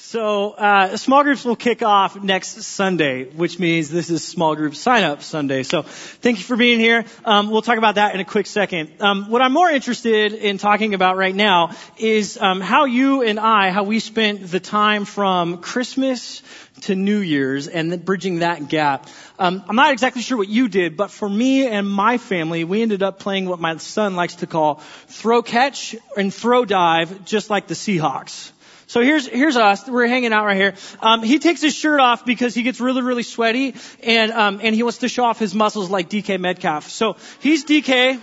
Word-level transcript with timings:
So 0.00 0.52
uh, 0.52 0.96
small 0.96 1.24
groups 1.24 1.44
will 1.44 1.56
kick 1.56 1.82
off 1.82 2.22
next 2.22 2.62
Sunday, 2.62 3.24
which 3.24 3.58
means 3.58 3.90
this 3.90 4.10
is 4.10 4.22
small 4.22 4.54
group 4.54 4.76
sign 4.76 5.02
up 5.02 5.24
Sunday. 5.24 5.64
So 5.64 5.82
thank 5.82 6.38
you 6.38 6.44
for 6.44 6.56
being 6.56 6.78
here. 6.78 7.04
Um, 7.24 7.50
we'll 7.50 7.62
talk 7.62 7.78
about 7.78 7.96
that 7.96 8.14
in 8.14 8.20
a 8.20 8.24
quick 8.24 8.46
second. 8.46 9.02
Um, 9.02 9.28
what 9.28 9.42
I'm 9.42 9.52
more 9.52 9.68
interested 9.68 10.34
in 10.34 10.56
talking 10.56 10.94
about 10.94 11.16
right 11.16 11.34
now 11.34 11.74
is 11.96 12.38
um, 12.40 12.60
how 12.60 12.84
you 12.84 13.22
and 13.22 13.40
I, 13.40 13.70
how 13.70 13.82
we 13.82 13.98
spent 13.98 14.48
the 14.48 14.60
time 14.60 15.04
from 15.04 15.58
Christmas 15.58 16.42
to 16.82 16.94
New 16.94 17.18
Year's 17.18 17.66
and 17.66 18.04
bridging 18.04 18.38
that 18.38 18.68
gap. 18.68 19.08
Um, 19.36 19.64
I'm 19.68 19.74
not 19.74 19.92
exactly 19.92 20.22
sure 20.22 20.38
what 20.38 20.48
you 20.48 20.68
did, 20.68 20.96
but 20.96 21.10
for 21.10 21.28
me 21.28 21.66
and 21.66 21.90
my 21.90 22.18
family, 22.18 22.62
we 22.62 22.82
ended 22.82 23.02
up 23.02 23.18
playing 23.18 23.48
what 23.48 23.58
my 23.58 23.76
son 23.78 24.14
likes 24.14 24.36
to 24.36 24.46
call 24.46 24.76
throw 25.08 25.42
catch 25.42 25.96
and 26.16 26.32
throw 26.32 26.64
dive, 26.64 27.24
just 27.24 27.50
like 27.50 27.66
the 27.66 27.74
Seahawks. 27.74 28.52
So 28.88 29.02
here's 29.02 29.28
here's 29.28 29.56
us. 29.56 29.86
We're 29.86 30.06
hanging 30.06 30.32
out 30.32 30.46
right 30.46 30.56
here. 30.56 30.74
Um, 31.00 31.22
he 31.22 31.38
takes 31.38 31.60
his 31.60 31.74
shirt 31.74 32.00
off 32.00 32.24
because 32.24 32.54
he 32.54 32.62
gets 32.62 32.80
really 32.80 33.02
really 33.02 33.22
sweaty, 33.22 33.74
and 34.02 34.32
um, 34.32 34.60
and 34.62 34.74
he 34.74 34.82
wants 34.82 34.98
to 34.98 35.08
show 35.08 35.24
off 35.24 35.38
his 35.38 35.54
muscles 35.54 35.90
like 35.90 36.08
DK 36.08 36.40
Metcalf. 36.40 36.88
So 36.88 37.16
he's 37.40 37.66
DK. 37.66 38.18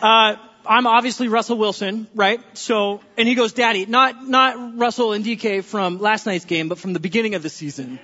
Uh, 0.00 0.36
I'm 0.64 0.86
obviously 0.86 1.26
Russell 1.26 1.58
Wilson, 1.58 2.06
right? 2.14 2.40
So 2.56 3.00
and 3.16 3.26
he 3.26 3.34
goes, 3.34 3.52
Daddy, 3.54 3.86
not 3.86 4.24
not 4.24 4.78
Russell 4.78 5.14
and 5.14 5.24
DK 5.24 5.64
from 5.64 5.98
last 5.98 6.26
night's 6.26 6.44
game, 6.44 6.68
but 6.68 6.78
from 6.78 6.92
the 6.92 7.00
beginning 7.00 7.34
of 7.34 7.42
the 7.42 7.50
season. 7.50 7.98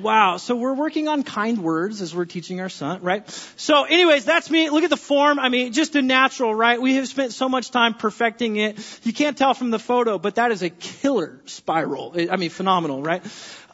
Wow. 0.00 0.36
So 0.36 0.56
we're 0.56 0.74
working 0.74 1.08
on 1.08 1.22
kind 1.22 1.62
words 1.62 2.02
as 2.02 2.14
we're 2.14 2.24
teaching 2.24 2.60
our 2.60 2.68
son, 2.68 3.02
right? 3.02 3.28
So 3.56 3.84
anyways, 3.84 4.24
that's 4.24 4.50
me. 4.50 4.70
Look 4.70 4.84
at 4.84 4.90
the 4.90 4.96
form. 4.96 5.38
I 5.38 5.48
mean, 5.48 5.72
just 5.72 5.96
a 5.96 6.02
natural, 6.02 6.54
right? 6.54 6.80
We 6.80 6.94
have 6.96 7.08
spent 7.08 7.32
so 7.32 7.48
much 7.48 7.70
time 7.70 7.94
perfecting 7.94 8.56
it. 8.56 8.78
You 9.04 9.12
can't 9.12 9.36
tell 9.36 9.54
from 9.54 9.70
the 9.70 9.78
photo, 9.78 10.18
but 10.18 10.36
that 10.36 10.52
is 10.52 10.62
a 10.62 10.70
killer 10.70 11.40
spiral. 11.46 12.14
I 12.30 12.36
mean, 12.36 12.50
phenomenal, 12.50 13.02
right? 13.02 13.22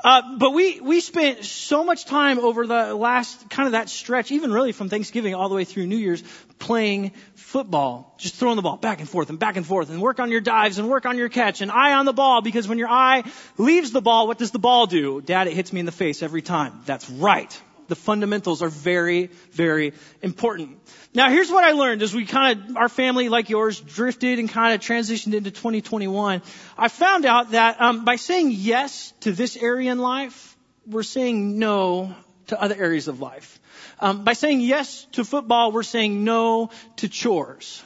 Uh, 0.05 0.37
but 0.37 0.51
we, 0.51 0.81
we 0.81 1.01
spent 1.01 1.45
so 1.45 1.85
much 1.85 2.07
time 2.07 2.41
over 2.41 2.67
the 2.67 2.95
last 2.95 3.49
kind 3.49 3.67
of 3.67 3.73
that 3.73 3.89
stretch, 3.89 4.33
even 4.33 4.53
really 4.53 4.73
from 4.73 4.89
Thanksgiving 4.89 5.35
all 5.35 5.49
the 5.49 5.55
way 5.55 5.65
through 5.65 5.87
New 5.87 5.97
Year's, 5.97 6.25
playing 6.59 7.13
football. 7.53 8.15
Just 8.17 8.37
throwing 8.37 8.57
the 8.57 8.63
ball 8.63 8.79
back 8.79 9.01
and 9.01 9.09
forth 9.09 9.29
and 9.29 9.39
back 9.39 9.57
and 9.57 9.67
forth 9.67 9.91
and 9.91 10.01
work 10.01 10.21
on 10.21 10.31
your 10.31 10.41
dives 10.41 10.79
and 10.79 10.89
work 10.89 11.05
on 11.05 11.19
your 11.19 11.29
catch 11.29 11.61
and 11.61 11.71
eye 11.71 11.93
on 11.93 12.07
the 12.07 12.13
ball 12.15 12.41
because 12.41 12.67
when 12.67 12.79
your 12.79 12.89
eye 12.89 13.25
leaves 13.59 13.93
the 13.93 14.01
ball, 14.01 14.27
what 14.27 14.39
does 14.39 14.53
the 14.53 14.59
ball 14.59 14.87
do? 14.87 15.21
Dad, 15.21 15.47
it 15.49 15.53
hits 15.53 15.71
me 15.71 15.81
in 15.81 15.87
the 15.87 15.93
face 15.93 16.23
every 16.23 16.41
time. 16.41 16.81
That's 16.87 17.09
right. 17.11 17.63
The 17.89 17.95
fundamentals 17.95 18.63
are 18.63 18.71
very, 18.71 19.27
very 19.51 19.93
important. 20.23 20.79
Now 21.13 21.29
here's 21.29 21.51
what 21.51 21.63
I 21.63 21.73
learned 21.73 22.01
as 22.01 22.15
we 22.15 22.25
kind 22.25 22.71
of, 22.71 22.77
our 22.79 22.89
family 22.89 23.29
like 23.29 23.51
yours 23.51 23.79
drifted 23.79 24.39
and 24.39 24.49
kind 24.49 24.75
of 24.75 24.81
transitioned 24.81 25.35
into 25.35 25.51
2021. 25.51 26.41
I 26.79 26.89
found 26.89 27.27
out 27.27 27.51
that 27.51 27.83
um, 27.83 28.07
by 28.07 28.17
saying 28.17 28.53
yes 28.53 29.13
to 29.21 29.33
this 29.33 29.59
area 29.59 29.93
in 29.93 29.99
life, 29.99 30.57
we're 30.87 31.03
saying 31.03 31.59
no 31.59 32.15
to 32.47 32.61
other 32.61 32.77
areas 32.77 33.09
of 33.09 33.21
life. 33.21 33.61
Um, 34.03 34.25
by 34.25 34.33
saying 34.33 34.61
yes 34.63 35.07
to 35.13 35.25
football, 35.25 35.71
we're 35.71 35.85
saying 35.85 36.25
no 36.25 36.71
to 36.97 37.09
chores. 37.09 37.85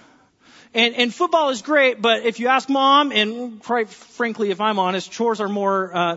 And, 0.72 0.95
and 0.95 1.14
football 1.14 1.50
is 1.50 1.61
great, 1.61 2.00
but 2.00 2.25
if 2.25 2.41
you 2.41 2.48
ask 2.48 2.70
mom, 2.70 3.12
and 3.12 3.62
quite 3.62 3.91
frankly, 3.91 4.50
if 4.50 4.59
I'm 4.62 4.78
honest, 4.78 5.12
chores 5.12 5.42
are 5.42 5.48
more 5.48 5.94
uh, 5.94 6.17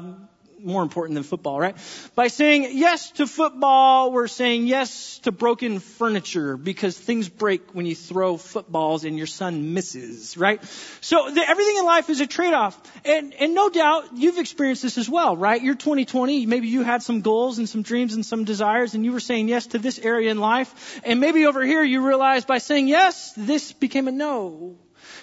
more 0.63 0.83
important 0.83 1.15
than 1.15 1.23
football, 1.23 1.59
right? 1.59 1.75
By 2.15 2.27
saying 2.27 2.69
yes 2.73 3.11
to 3.11 3.27
football, 3.27 4.11
we're 4.11 4.27
saying 4.27 4.67
yes 4.67 5.19
to 5.19 5.31
broken 5.31 5.79
furniture 5.79 6.57
because 6.57 6.97
things 6.97 7.29
break 7.29 7.73
when 7.73 7.85
you 7.85 7.95
throw 7.95 8.38
footballs 8.38 9.05
and 9.05 9.17
your 9.17 9.27
son 9.27 9.73
misses, 9.73 10.37
right? 10.37 10.63
So 11.02 11.31
the, 11.31 11.47
everything 11.47 11.77
in 11.77 11.86
life 11.86 12.09
is 12.09 12.20
a 12.20 12.27
trade-off. 12.27 12.80
And, 13.05 13.33
and 13.33 13.53
no 13.53 13.70
doubt 13.70 14.17
you've 14.17 14.37
experienced 14.37 14.83
this 14.83 14.97
as 14.97 15.09
well, 15.09 15.36
right? 15.37 15.61
You're 15.61 15.75
2020, 15.75 16.45
maybe 16.45 16.67
you 16.67 16.83
had 16.83 17.03
some 17.03 17.21
goals 17.21 17.59
and 17.59 17.67
some 17.67 17.81
dreams 17.81 18.14
and 18.14 18.26
some 18.26 18.43
desires 18.43 18.93
and 18.93 19.05
you 19.05 19.11
were 19.11 19.20
saying 19.20 19.47
yes 19.47 19.67
to 19.67 19.80
this 19.80 19.99
area 19.99 20.31
in 20.31 20.39
life. 20.39 21.02
And 21.03 21.20
maybe 21.20 21.45
over 21.45 21.64
here 21.64 21.83
you 21.83 22.05
realized 22.05 22.47
by 22.47 22.58
saying 22.58 22.87
yes, 22.87 23.33
this 23.36 23.73
became 23.73 24.08
a 24.08 24.11
no. 24.11 24.77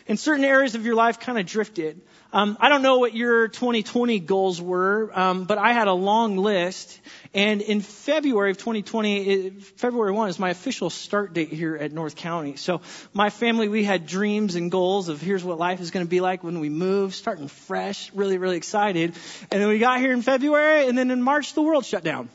And 0.09 0.19
certain 0.19 0.45
areas 0.45 0.75
of 0.77 0.87
your 0.87 0.95
life 0.95 1.19
kind 1.19 1.39
of 1.39 1.47
drifted. 1.47 2.01
Um, 2.33 2.57
I 2.61 2.69
don't 2.69 2.83
know 2.83 2.99
what 2.99 3.15
your 3.15 3.49
2020 3.49 4.21
goals 4.21 4.61
were, 4.61 5.11
um, 5.13 5.45
but 5.45 5.59
I 5.59 5.73
had 5.73 5.89
a 5.89 5.93
long 5.93 6.37
list. 6.37 7.01
And 7.35 7.61
in 7.61 7.81
February 7.81 8.51
of 8.51 8.59
2020, 8.59 9.29
it, 9.29 9.63
February 9.63 10.13
1 10.13 10.29
is 10.29 10.39
my 10.39 10.51
official 10.51 10.91
start 10.91 11.33
date 11.35 11.53
here 11.53 11.77
at 11.77 11.93
North 11.93 12.15
County. 12.15 12.57
So 12.57 12.83
my 13.15 13.31
family, 13.31 13.69
we 13.69 13.85
had 13.85 14.07
dreams 14.07 14.55
and 14.55 14.71
goals 14.71 15.09
of 15.09 15.21
here's 15.21 15.43
what 15.43 15.59
life 15.59 15.81
is 15.81 15.91
going 15.91 16.05
to 16.05 16.11
be 16.11 16.21
like 16.21 16.45
when 16.45 16.61
we 16.61 16.69
move, 16.69 17.15
starting 17.15 17.49
fresh, 17.49 18.13
really, 18.13 18.39
really 18.39 18.57
excited. 18.57 19.15
And 19.51 19.61
then 19.63 19.69
we 19.69 19.79
got 19.79 20.01
here 20.01 20.13
in 20.13 20.23
February, 20.23 20.89
and 20.89 20.97
then 20.97 21.11
in 21.11 21.23
March, 21.23 21.55
the 21.55 21.63
world 21.63 21.85
shut 21.85 22.05
down. 22.05 22.29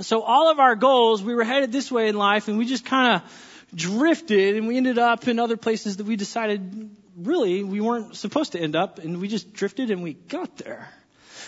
So 0.00 0.22
all 0.22 0.50
of 0.50 0.58
our 0.58 0.74
goals, 0.74 1.22
we 1.22 1.34
were 1.34 1.44
headed 1.44 1.70
this 1.70 1.92
way 1.92 2.08
in 2.08 2.16
life, 2.16 2.48
and 2.48 2.58
we 2.58 2.64
just 2.64 2.84
kind 2.84 3.16
of 3.16 3.51
drifted, 3.74 4.56
and 4.56 4.66
we 4.66 4.76
ended 4.76 4.98
up 4.98 5.28
in 5.28 5.38
other 5.38 5.56
places 5.56 5.96
that 5.98 6.06
we 6.06 6.16
decided 6.16 6.90
really 7.16 7.62
we 7.64 7.80
weren't 7.80 8.16
supposed 8.16 8.52
to 8.52 8.60
end 8.60 8.76
up, 8.76 8.98
and 8.98 9.20
we 9.20 9.28
just 9.28 9.52
drifted 9.52 9.90
and 9.90 10.02
we 10.02 10.14
got 10.14 10.56
there. 10.58 10.88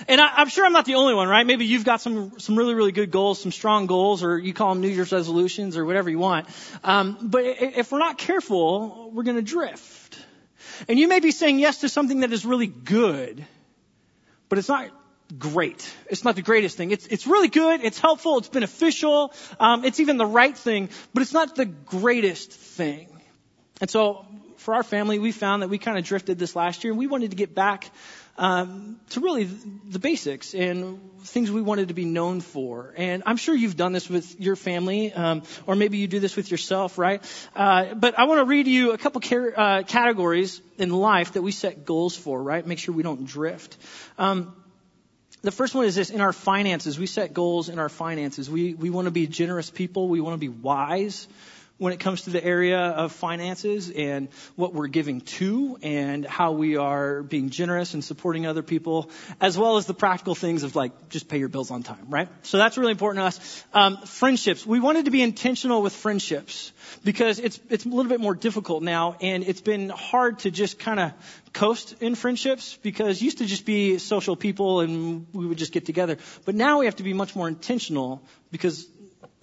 And 0.08 0.20
I, 0.20 0.28
I'm 0.36 0.48
sure 0.48 0.66
I'm 0.66 0.72
not 0.72 0.86
the 0.86 0.96
only 0.96 1.14
one, 1.14 1.28
right? 1.28 1.46
Maybe 1.46 1.66
you've 1.66 1.84
got 1.84 2.00
some 2.00 2.38
some 2.38 2.56
really 2.56 2.74
really 2.74 2.92
good 2.92 3.10
goals, 3.10 3.40
some 3.40 3.52
strong 3.52 3.86
goals, 3.86 4.22
or 4.22 4.38
you 4.38 4.52
call 4.52 4.70
them 4.70 4.80
New 4.80 4.88
Year's 4.88 5.12
resolutions 5.12 5.76
or 5.76 5.84
whatever 5.84 6.10
you 6.10 6.18
want. 6.18 6.48
Um, 6.82 7.18
but 7.22 7.44
if 7.44 7.92
we're 7.92 7.98
not 7.98 8.18
careful, 8.18 9.10
we're 9.12 9.22
going 9.22 9.36
to 9.36 9.42
drift. 9.42 10.18
And 10.88 10.98
you 10.98 11.08
may 11.08 11.20
be 11.20 11.30
saying 11.30 11.58
yes 11.60 11.78
to 11.78 11.88
something 11.88 12.20
that 12.20 12.32
is 12.32 12.44
really 12.44 12.66
good, 12.66 13.44
but 14.48 14.58
it's 14.58 14.68
not 14.68 14.90
great. 15.38 15.90
It's 16.10 16.24
not 16.24 16.36
the 16.36 16.42
greatest 16.42 16.76
thing. 16.76 16.90
It's 16.90 17.06
it's 17.06 17.26
really 17.26 17.48
good. 17.48 17.82
It's 17.82 17.98
helpful. 17.98 18.38
It's 18.38 18.48
beneficial. 18.48 19.32
Um, 19.58 19.84
it's 19.84 20.00
even 20.00 20.16
the 20.16 20.26
right 20.26 20.56
thing, 20.56 20.88
but 21.12 21.22
it's 21.22 21.32
not 21.32 21.56
the 21.56 21.66
greatest 21.66 22.52
thing. 22.52 23.08
And 23.80 23.90
so 23.90 24.26
for 24.56 24.74
our 24.74 24.82
family, 24.82 25.18
we 25.18 25.32
found 25.32 25.62
that 25.62 25.68
we 25.68 25.78
kind 25.78 25.98
of 25.98 26.04
drifted 26.04 26.38
this 26.38 26.56
last 26.56 26.84
year, 26.84 26.92
and 26.92 26.98
we 26.98 27.06
wanted 27.06 27.30
to 27.30 27.36
get 27.36 27.54
back 27.54 27.90
um, 28.36 28.98
to 29.10 29.20
really 29.20 29.44
the 29.44 29.98
basics 29.98 30.54
and 30.54 30.98
things 31.22 31.50
we 31.50 31.62
wanted 31.62 31.88
to 31.88 31.94
be 31.94 32.04
known 32.04 32.40
for. 32.40 32.92
And 32.96 33.22
I'm 33.26 33.36
sure 33.36 33.54
you've 33.54 33.76
done 33.76 33.92
this 33.92 34.08
with 34.08 34.40
your 34.40 34.56
family, 34.56 35.12
um, 35.12 35.42
or 35.66 35.76
maybe 35.76 35.98
you 35.98 36.06
do 36.06 36.20
this 36.20 36.36
with 36.36 36.50
yourself, 36.50 36.98
right? 36.98 37.22
Uh, 37.54 37.94
but 37.94 38.18
I 38.18 38.24
want 38.24 38.40
to 38.40 38.44
read 38.44 38.66
you 38.66 38.92
a 38.92 38.98
couple 38.98 39.22
uh, 39.56 39.82
categories 39.84 40.60
in 40.78 40.90
life 40.90 41.32
that 41.32 41.42
we 41.42 41.52
set 41.52 41.84
goals 41.84 42.16
for, 42.16 42.42
right? 42.42 42.66
Make 42.66 42.78
sure 42.78 42.94
we 42.94 43.02
don't 43.02 43.24
drift. 43.24 43.76
Um, 44.18 44.54
the 45.44 45.53
first 45.53 45.75
one 45.75 45.84
is 45.84 45.94
this 45.94 46.09
in 46.10 46.22
our 46.22 46.32
finances. 46.32 46.99
We 46.99 47.06
set 47.06 47.34
goals 47.34 47.69
in 47.69 47.78
our 47.78 47.91
finances. 47.91 48.49
We, 48.49 48.72
we 48.72 48.88
want 48.88 49.05
to 49.05 49.10
be 49.10 49.27
generous 49.27 49.71
people. 49.71 50.09
We 50.09 50.21
want 50.21 50.34
to 50.34 50.38
be 50.38 50.49
wise 50.49 51.28
when 51.76 51.92
it 51.92 51.98
comes 51.98 52.22
to 52.22 52.30
the 52.30 52.42
area 52.42 52.78
of 52.78 53.10
finances 53.12 53.90
and 53.90 54.28
what 54.54 54.72
we're 54.72 54.86
giving 54.86 55.20
to 55.22 55.76
and 55.82 56.24
how 56.24 56.52
we 56.52 56.76
are 56.76 57.22
being 57.22 57.50
generous 57.50 57.94
and 57.94 58.04
supporting 58.04 58.46
other 58.46 58.62
people, 58.62 59.10
as 59.40 59.58
well 59.58 59.76
as 59.76 59.86
the 59.86 59.94
practical 59.94 60.36
things 60.36 60.62
of 60.62 60.76
like 60.76 61.08
just 61.08 61.28
pay 61.28 61.38
your 61.38 61.48
bills 61.48 61.72
on 61.72 61.82
time, 61.82 62.06
right? 62.08 62.28
So 62.42 62.58
that's 62.58 62.78
really 62.78 62.92
important 62.92 63.22
to 63.22 63.26
us. 63.26 63.64
Um, 63.72 63.96
friendships. 63.98 64.64
We 64.64 64.78
wanted 64.78 65.06
to 65.06 65.10
be 65.10 65.20
intentional 65.20 65.82
with 65.82 65.92
friendships 65.92 66.72
because 67.02 67.40
it's 67.40 67.58
it's 67.68 67.84
a 67.84 67.88
little 67.88 68.10
bit 68.10 68.20
more 68.20 68.34
difficult 68.36 68.84
now, 68.84 69.16
and 69.20 69.42
it's 69.42 69.60
been 69.60 69.88
hard 69.88 70.38
to 70.40 70.52
just 70.52 70.78
kind 70.78 71.00
of 71.00 71.12
coast 71.52 71.96
in 72.00 72.14
friendships 72.14 72.78
because 72.82 73.20
used 73.20 73.38
to 73.38 73.46
just 73.46 73.64
be 73.64 73.98
social 73.98 74.36
people 74.36 74.80
and 74.80 75.26
we 75.32 75.46
would 75.46 75.58
just 75.58 75.72
get 75.72 75.86
together, 75.86 76.18
but 76.44 76.54
now 76.54 76.78
we 76.78 76.84
have 76.86 76.96
to 76.96 77.02
be 77.02 77.14
much 77.14 77.34
more 77.34 77.48
intentional 77.48 78.22
because 78.50 78.86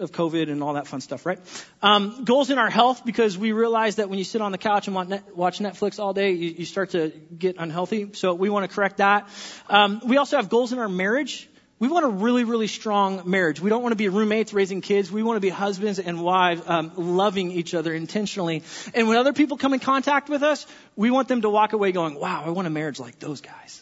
of 0.02 0.12
COVID 0.12 0.52
and 0.52 0.62
all 0.64 0.74
that 0.74 0.88
fun 0.88 1.02
stuff, 1.02 1.26
right? 1.26 1.40
Um, 1.82 2.24
goals 2.26 2.50
in 2.50 2.58
our 2.58 2.70
health 2.70 3.06
because 3.06 3.38
we 3.38 3.52
realize 3.52 3.96
that 3.96 4.09
when 4.09 4.18
you 4.18 4.26
sit 4.26 4.42
on 4.42 4.52
the 4.52 4.58
couch 4.58 4.88
and 4.88 4.96
watch 4.96 5.59
Netflix 5.59 6.00
all 6.00 6.14
day, 6.14 6.32
you, 6.32 6.50
you 6.50 6.66
start 6.66 6.92
to 6.92 7.09
get 7.38 7.56
unhealthy. 7.58 8.09
So 8.14 8.34
we 8.34 8.50
want 8.50 8.70
to 8.70 8.76
correct 8.76 8.98
that. 8.98 9.30
Um, 9.70 10.02
we 10.06 10.18
also 10.18 10.38
have 10.38 10.50
goals 10.50 10.74
in 10.74 10.80
our 10.80 10.90
marriage. 10.90 11.48
We 11.80 11.88
want 11.88 12.06
a 12.06 12.09
really, 12.09 12.44
really 12.44 12.68
strong 12.68 13.24
marriage. 13.26 13.59
We 13.59 13.72
don't 13.72 13.82
want 13.82 13.94
to 13.94 13.98
be 13.98 14.08
roommates 14.08 14.53
raising 14.53 14.82
kids. 14.82 15.12
We 15.12 15.24
want 15.24 15.38
to 15.38 15.42
be 15.42 15.50
husbands 15.50 15.98
and 15.98 16.22
wives, 16.22 16.62
um, 16.68 16.92
loving 16.96 17.52
each 17.52 17.74
other 17.74 17.92
intentionally. 17.92 18.62
And 18.94 19.08
when 19.08 19.18
other 19.18 19.34
people 19.34 19.58
come 19.58 19.74
in 19.74 19.80
contact 19.80 20.30
with 20.30 20.44
us, 20.44 20.68
we 20.96 21.09
want 21.09 21.28
them 21.28 21.42
to 21.42 21.50
walk 21.50 21.74
away 21.74 21.92
going, 21.92 22.14
"Wow, 22.14 22.44
I 22.46 22.52
want 22.52 22.68
a 22.68 22.70
marriage 22.70 23.00
like 23.00 23.18
those 23.18 23.42
guys." 23.42 23.81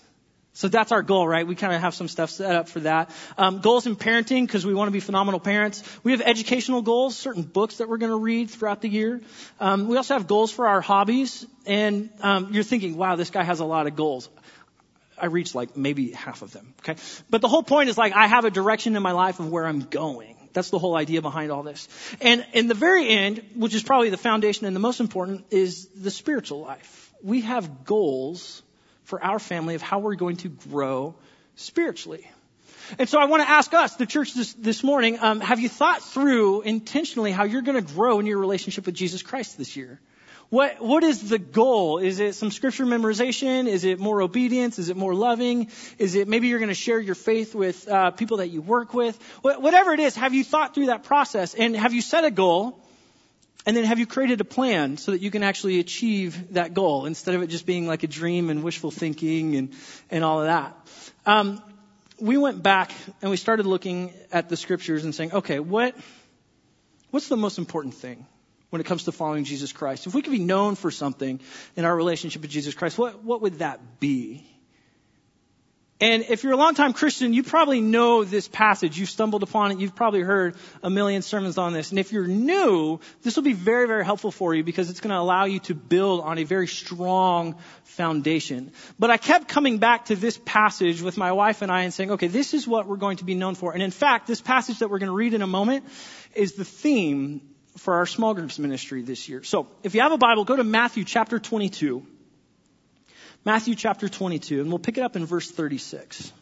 So 0.59 0.67
that's 0.67 0.91
our 0.91 1.01
goal, 1.01 1.25
right? 1.25 1.47
We 1.47 1.55
kind 1.55 1.73
of 1.73 1.79
have 1.79 1.95
some 1.95 2.09
stuff 2.09 2.31
set 2.31 2.53
up 2.53 2.67
for 2.67 2.81
that. 2.81 3.11
Um, 3.37 3.61
goals 3.61 3.87
in 3.87 3.95
parenting 3.95 4.45
because 4.45 4.65
we 4.65 4.73
want 4.73 4.89
to 4.89 4.91
be 4.91 4.99
phenomenal 4.99 5.39
parents. 5.39 5.81
We 6.03 6.11
have 6.11 6.19
educational 6.19 6.81
goals, 6.81 7.15
certain 7.15 7.43
books 7.43 7.77
that 7.77 7.87
we're 7.87 7.95
going 7.97 8.11
to 8.11 8.17
read 8.17 8.49
throughout 8.49 8.81
the 8.81 8.89
year. 8.89 9.21
Um, 9.61 9.87
we 9.87 9.95
also 9.95 10.15
have 10.15 10.27
goals 10.27 10.51
for 10.51 10.67
our 10.67 10.81
hobbies. 10.81 11.47
And 11.65 12.09
um, 12.19 12.49
you're 12.51 12.63
thinking, 12.63 12.97
wow, 12.97 13.15
this 13.15 13.29
guy 13.29 13.43
has 13.43 13.61
a 13.61 13.65
lot 13.65 13.87
of 13.87 13.95
goals. 13.95 14.27
I 15.17 15.27
reached 15.27 15.55
like 15.55 15.77
maybe 15.77 16.11
half 16.11 16.41
of 16.41 16.51
them. 16.51 16.73
Okay, 16.81 17.01
but 17.29 17.39
the 17.39 17.47
whole 17.47 17.63
point 17.63 17.87
is 17.87 17.97
like 17.97 18.11
I 18.11 18.27
have 18.27 18.43
a 18.43 18.51
direction 18.51 18.97
in 18.97 19.01
my 19.01 19.13
life 19.13 19.39
of 19.39 19.49
where 19.49 19.65
I'm 19.65 19.83
going. 19.83 20.35
That's 20.51 20.71
the 20.71 20.79
whole 20.79 20.97
idea 20.97 21.21
behind 21.21 21.53
all 21.53 21.63
this. 21.63 21.87
And 22.19 22.45
in 22.51 22.67
the 22.67 22.73
very 22.73 23.07
end, 23.07 23.45
which 23.55 23.73
is 23.73 23.81
probably 23.81 24.09
the 24.09 24.17
foundation 24.17 24.67
and 24.67 24.75
the 24.75 24.81
most 24.81 24.99
important, 24.99 25.45
is 25.51 25.87
the 25.95 26.11
spiritual 26.11 26.59
life. 26.59 27.13
We 27.23 27.41
have 27.41 27.85
goals 27.85 28.61
for 29.09 29.21
our 29.23 29.39
family 29.39 29.75
of 29.75 29.81
how 29.81 29.99
we're 29.99 30.15
going 30.15 30.37
to 30.37 30.49
grow 30.49 31.15
spiritually. 31.55 32.29
And 32.97 33.09
so 33.09 33.19
I 33.19 33.25
want 33.25 33.43
to 33.43 33.49
ask 33.49 33.73
us, 33.73 33.95
the 33.95 34.05
church 34.05 34.33
this, 34.33 34.53
this 34.53 34.83
morning, 34.83 35.19
um, 35.19 35.41
have 35.41 35.59
you 35.59 35.67
thought 35.67 36.01
through 36.01 36.61
intentionally 36.61 37.31
how 37.31 37.43
you're 37.43 37.63
going 37.63 37.83
to 37.83 37.93
grow 37.93 38.19
in 38.19 38.25
your 38.25 38.37
relationship 38.37 38.85
with 38.85 38.95
Jesus 38.95 39.21
Christ 39.21 39.57
this 39.57 39.75
year? 39.75 39.99
What, 40.49 40.81
what 40.81 41.03
is 41.03 41.29
the 41.29 41.37
goal? 41.37 41.99
Is 41.99 42.19
it 42.19 42.33
some 42.33 42.49
scripture 42.49 42.85
memorization? 42.85 43.67
Is 43.67 43.83
it 43.83 43.99
more 43.99 44.21
obedience? 44.21 44.79
Is 44.79 44.89
it 44.89 44.97
more 44.97 45.13
loving? 45.13 45.69
Is 45.99 46.15
it 46.15 46.27
maybe 46.27 46.47
you're 46.47 46.59
going 46.59 46.69
to 46.69 46.75
share 46.75 46.99
your 46.99 47.13
faith 47.13 47.53
with 47.53 47.87
uh, 47.87 48.11
people 48.11 48.37
that 48.37 48.49
you 48.49 48.61
work 48.61 48.93
with? 48.93 49.19
whatever 49.41 49.93
it 49.93 49.99
is, 49.99 50.15
have 50.15 50.33
you 50.33 50.43
thought 50.43 50.73
through 50.73 50.87
that 50.87 51.03
process? 51.03 51.53
And 51.53 51.75
have 51.75 51.93
you 51.93 52.01
set 52.01 52.25
a 52.25 52.31
goal? 52.31 52.79
And 53.65 53.75
then 53.75 53.83
have 53.83 53.99
you 53.99 54.07
created 54.07 54.41
a 54.41 54.45
plan 54.45 54.97
so 54.97 55.11
that 55.11 55.21
you 55.21 55.31
can 55.31 55.43
actually 55.43 55.79
achieve 55.79 56.53
that 56.53 56.73
goal 56.73 57.05
instead 57.05 57.35
of 57.35 57.41
it 57.41 57.47
just 57.47 57.65
being 57.65 57.87
like 57.87 58.03
a 58.03 58.07
dream 58.07 58.49
and 58.49 58.63
wishful 58.63 58.89
thinking 58.89 59.55
and, 59.55 59.73
and 60.09 60.23
all 60.23 60.41
of 60.41 60.47
that? 60.47 60.75
Um, 61.25 61.61
we 62.19 62.37
went 62.37 62.63
back 62.63 62.91
and 63.21 63.29
we 63.29 63.37
started 63.37 63.65
looking 63.65 64.13
at 64.31 64.49
the 64.49 64.57
scriptures 64.57 65.03
and 65.03 65.13
saying, 65.13 65.33
okay, 65.33 65.59
what, 65.59 65.95
what's 67.11 67.27
the 67.27 67.37
most 67.37 67.57
important 67.57 67.93
thing? 67.93 68.25
when 68.69 68.79
it 68.79 68.85
comes 68.85 69.05
to 69.05 69.11
following 69.11 69.43
Jesus 69.43 69.71
Christ. 69.71 70.07
If 70.07 70.13
we 70.13 70.21
could 70.21 70.31
be 70.31 70.39
known 70.39 70.75
for 70.75 70.91
something 70.91 71.39
in 71.75 71.85
our 71.85 71.95
relationship 71.95 72.43
with 72.43 72.51
Jesus 72.51 72.75
Christ, 72.75 72.97
what, 72.97 73.23
what 73.23 73.41
would 73.41 73.59
that 73.59 73.99
be? 73.99 74.45
And 76.01 76.23
if 76.29 76.43
you're 76.43 76.53
a 76.53 76.57
longtime 76.57 76.93
Christian, 76.93 77.33
you 77.33 77.43
probably 77.43 77.81
know 77.81 78.23
this 78.23 78.47
passage. 78.47 78.97
You've 78.97 79.09
stumbled 79.09 79.43
upon 79.43 79.71
it. 79.71 79.79
You've 79.79 79.95
probably 79.95 80.21
heard 80.21 80.55
a 80.81 80.89
million 80.89 81.21
sermons 81.21 81.57
on 81.57 81.73
this. 81.73 81.89
And 81.89 81.99
if 81.99 82.13
you're 82.13 82.25
new, 82.25 83.01
this 83.21 83.35
will 83.35 83.43
be 83.43 83.51
very, 83.51 83.85
very 83.85 84.05
helpful 84.05 84.31
for 84.31 84.55
you 84.55 84.63
because 84.63 84.89
it's 84.89 85.01
going 85.01 85.11
to 85.11 85.19
allow 85.19 85.43
you 85.43 85.59
to 85.61 85.75
build 85.75 86.21
on 86.21 86.37
a 86.37 86.45
very 86.45 86.67
strong 86.67 87.57
foundation. 87.83 88.71
But 88.97 89.11
I 89.11 89.17
kept 89.17 89.49
coming 89.49 89.79
back 89.79 90.05
to 90.05 90.15
this 90.15 90.39
passage 90.45 91.01
with 91.01 91.17
my 91.17 91.33
wife 91.33 91.61
and 91.61 91.69
I 91.69 91.81
and 91.81 91.93
saying, 91.93 92.11
okay, 92.11 92.27
this 92.27 92.53
is 92.53 92.65
what 92.65 92.87
we're 92.87 92.95
going 92.95 93.17
to 93.17 93.25
be 93.25 93.35
known 93.35 93.55
for. 93.55 93.73
And 93.73 93.83
in 93.83 93.91
fact, 93.91 94.25
this 94.25 94.39
passage 94.39 94.79
that 94.79 94.89
we're 94.89 94.99
going 94.99 95.11
to 95.11 95.15
read 95.15 95.33
in 95.33 95.41
a 95.41 95.47
moment 95.47 95.83
is 96.33 96.53
the 96.53 96.65
theme 96.65 97.41
for 97.75 97.95
our 97.95 98.05
small 98.05 98.33
groups 98.33 98.57
ministry 98.57 99.01
this 99.01 99.27
year. 99.27 99.43
So 99.43 99.67
if 99.83 99.95
you 99.95 100.01
have 100.01 100.13
a 100.13 100.17
Bible, 100.17 100.45
go 100.45 100.55
to 100.55 100.63
Matthew 100.63 101.03
chapter 101.03 101.39
22. 101.39 102.05
Matthew 103.45 103.75
chapter 103.75 104.09
22, 104.09 104.59
and 104.59 104.69
we'll 104.69 104.79
pick 104.79 104.97
it 104.97 105.01
up 105.01 105.15
in 105.15 105.25
verse 105.25 105.49
36. 105.49 106.33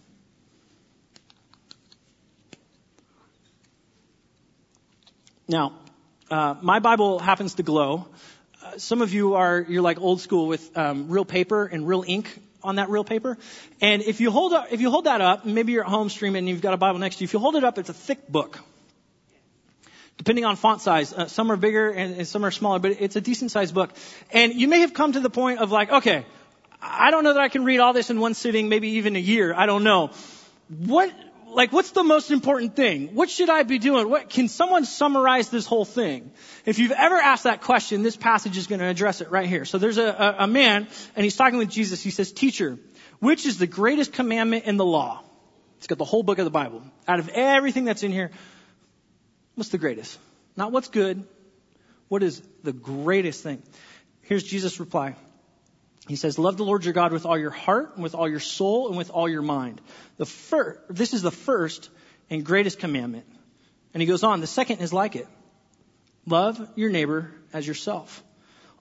Now, 5.47 5.73
uh, 6.31 6.55
my 6.61 6.79
Bible 6.79 7.19
happens 7.19 7.53
to 7.55 7.63
glow. 7.63 8.07
Uh, 8.63 8.77
some 8.79 9.01
of 9.01 9.13
you 9.13 9.35
are 9.35 9.61
you're 9.61 9.83
like 9.83 10.01
old 10.01 10.21
school 10.21 10.47
with 10.47 10.75
um, 10.75 11.07
real 11.09 11.23
paper 11.23 11.65
and 11.65 11.87
real 11.87 12.03
ink 12.05 12.27
on 12.63 12.77
that 12.77 12.89
real 12.89 13.03
paper. 13.03 13.37
And 13.79 14.01
if 14.01 14.19
you 14.19 14.31
hold 14.31 14.53
up, 14.53 14.67
if 14.71 14.81
you 14.81 14.89
hold 14.89 15.05
that 15.05 15.21
up, 15.21 15.45
maybe 15.45 15.73
you're 15.73 15.83
at 15.83 15.89
home 15.89 16.09
streaming 16.09 16.39
and 16.39 16.49
you've 16.49 16.61
got 16.61 16.73
a 16.73 16.77
Bible 16.77 16.99
next 16.99 17.17
to 17.17 17.23
you. 17.23 17.25
If 17.25 17.33
you 17.33 17.39
hold 17.39 17.55
it 17.55 17.63
up, 17.63 17.77
it's 17.77 17.89
a 17.89 17.93
thick 17.93 18.27
book 18.27 18.59
depending 20.17 20.45
on 20.45 20.55
font 20.55 20.81
size. 20.81 21.13
Uh, 21.13 21.27
some 21.27 21.51
are 21.51 21.55
bigger 21.57 21.89
and, 21.91 22.15
and 22.15 22.27
some 22.27 22.43
are 22.43 22.51
smaller, 22.51 22.79
but 22.79 22.97
it's 22.99 23.15
a 23.15 23.21
decent 23.21 23.51
sized 23.51 23.73
book. 23.73 23.91
And 24.31 24.53
you 24.55 24.67
may 24.67 24.79
have 24.79 24.93
come 24.93 25.13
to 25.13 25.19
the 25.19 25.29
point 25.29 25.59
of 25.59 25.71
like, 25.71 25.91
okay, 25.91 26.25
I 26.81 27.11
don't 27.11 27.23
know 27.23 27.33
that 27.33 27.41
I 27.41 27.49
can 27.49 27.63
read 27.65 27.79
all 27.79 27.93
this 27.93 28.09
in 28.09 28.19
one 28.19 28.33
sitting, 28.33 28.69
maybe 28.69 28.89
even 28.91 29.15
a 29.15 29.19
year. 29.19 29.53
I 29.53 29.65
don't 29.65 29.83
know. 29.83 30.11
What, 30.69 31.13
like, 31.47 31.73
what's 31.73 31.91
the 31.91 32.03
most 32.03 32.31
important 32.31 32.75
thing? 32.75 33.15
What 33.15 33.29
should 33.29 33.49
I 33.49 33.63
be 33.63 33.79
doing? 33.79 34.09
What, 34.09 34.29
can 34.29 34.47
someone 34.47 34.85
summarize 34.85 35.49
this 35.49 35.65
whole 35.65 35.85
thing? 35.85 36.31
If 36.65 36.77
you've 36.77 36.91
ever 36.91 37.15
asked 37.15 37.45
that 37.45 37.61
question, 37.61 38.03
this 38.03 38.15
passage 38.15 38.57
is 38.57 38.67
going 38.67 38.79
to 38.79 38.85
address 38.85 39.21
it 39.21 39.31
right 39.31 39.47
here. 39.47 39.65
So 39.65 39.77
there's 39.77 39.97
a, 39.97 40.07
a, 40.07 40.35
a 40.43 40.47
man, 40.47 40.87
and 41.15 41.23
he's 41.23 41.35
talking 41.35 41.57
with 41.57 41.69
Jesus. 41.69 42.01
He 42.01 42.11
says, 42.11 42.31
Teacher, 42.31 42.77
which 43.19 43.45
is 43.45 43.57
the 43.57 43.67
greatest 43.67 44.13
commandment 44.13 44.65
in 44.65 44.77
the 44.77 44.85
law? 44.85 45.23
It's 45.77 45.87
got 45.87 45.97
the 45.97 46.05
whole 46.05 46.23
book 46.23 46.39
of 46.39 46.45
the 46.45 46.51
Bible. 46.51 46.83
Out 47.07 47.19
of 47.19 47.29
everything 47.29 47.85
that's 47.85 48.03
in 48.03 48.11
here, 48.11 48.31
What's 49.57 49.69
the 49.69 49.79
greatest? 49.79 50.19
Not 50.55 50.71
what's 50.71 50.89
good. 50.89 51.23
What 52.09 52.21
is 52.21 52.43
the 52.61 52.73
greatest 52.73 53.41
thing? 53.41 53.63
Here's 54.21 54.43
Jesus' 54.43 54.79
reply. 54.79 55.15
He 56.07 56.15
says, 56.15 56.39
Love 56.39 56.57
the 56.57 56.63
Lord 56.63 56.85
your 56.85 56.93
God 56.93 57.11
with 57.11 57.25
all 57.25 57.37
your 57.37 57.51
heart, 57.51 57.93
and 57.95 58.03
with 58.03 58.15
all 58.15 58.29
your 58.29 58.39
soul, 58.39 58.87
and 58.87 58.97
with 58.97 59.09
all 59.09 59.27
your 59.27 59.41
mind. 59.41 59.81
The 60.17 60.25
first, 60.25 60.79
this 60.89 61.13
is 61.13 61.21
the 61.21 61.31
first 61.31 61.89
and 62.29 62.45
greatest 62.45 62.79
commandment. 62.79 63.25
And 63.93 64.01
he 64.01 64.07
goes 64.07 64.23
on, 64.23 64.41
the 64.41 64.47
second 64.47 64.79
is 64.79 64.93
like 64.93 65.15
it. 65.15 65.27
Love 66.25 66.65
your 66.75 66.89
neighbor 66.89 67.31
as 67.53 67.65
yourself. 67.65 68.23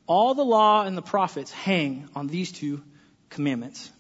All 0.07 0.35
the 0.35 0.45
law 0.45 0.85
and 0.85 0.97
the 0.97 1.03
prophets 1.03 1.51
hang 1.51 2.09
on 2.15 2.27
these 2.29 2.53
two 2.53 2.83
commandments. 3.29 3.91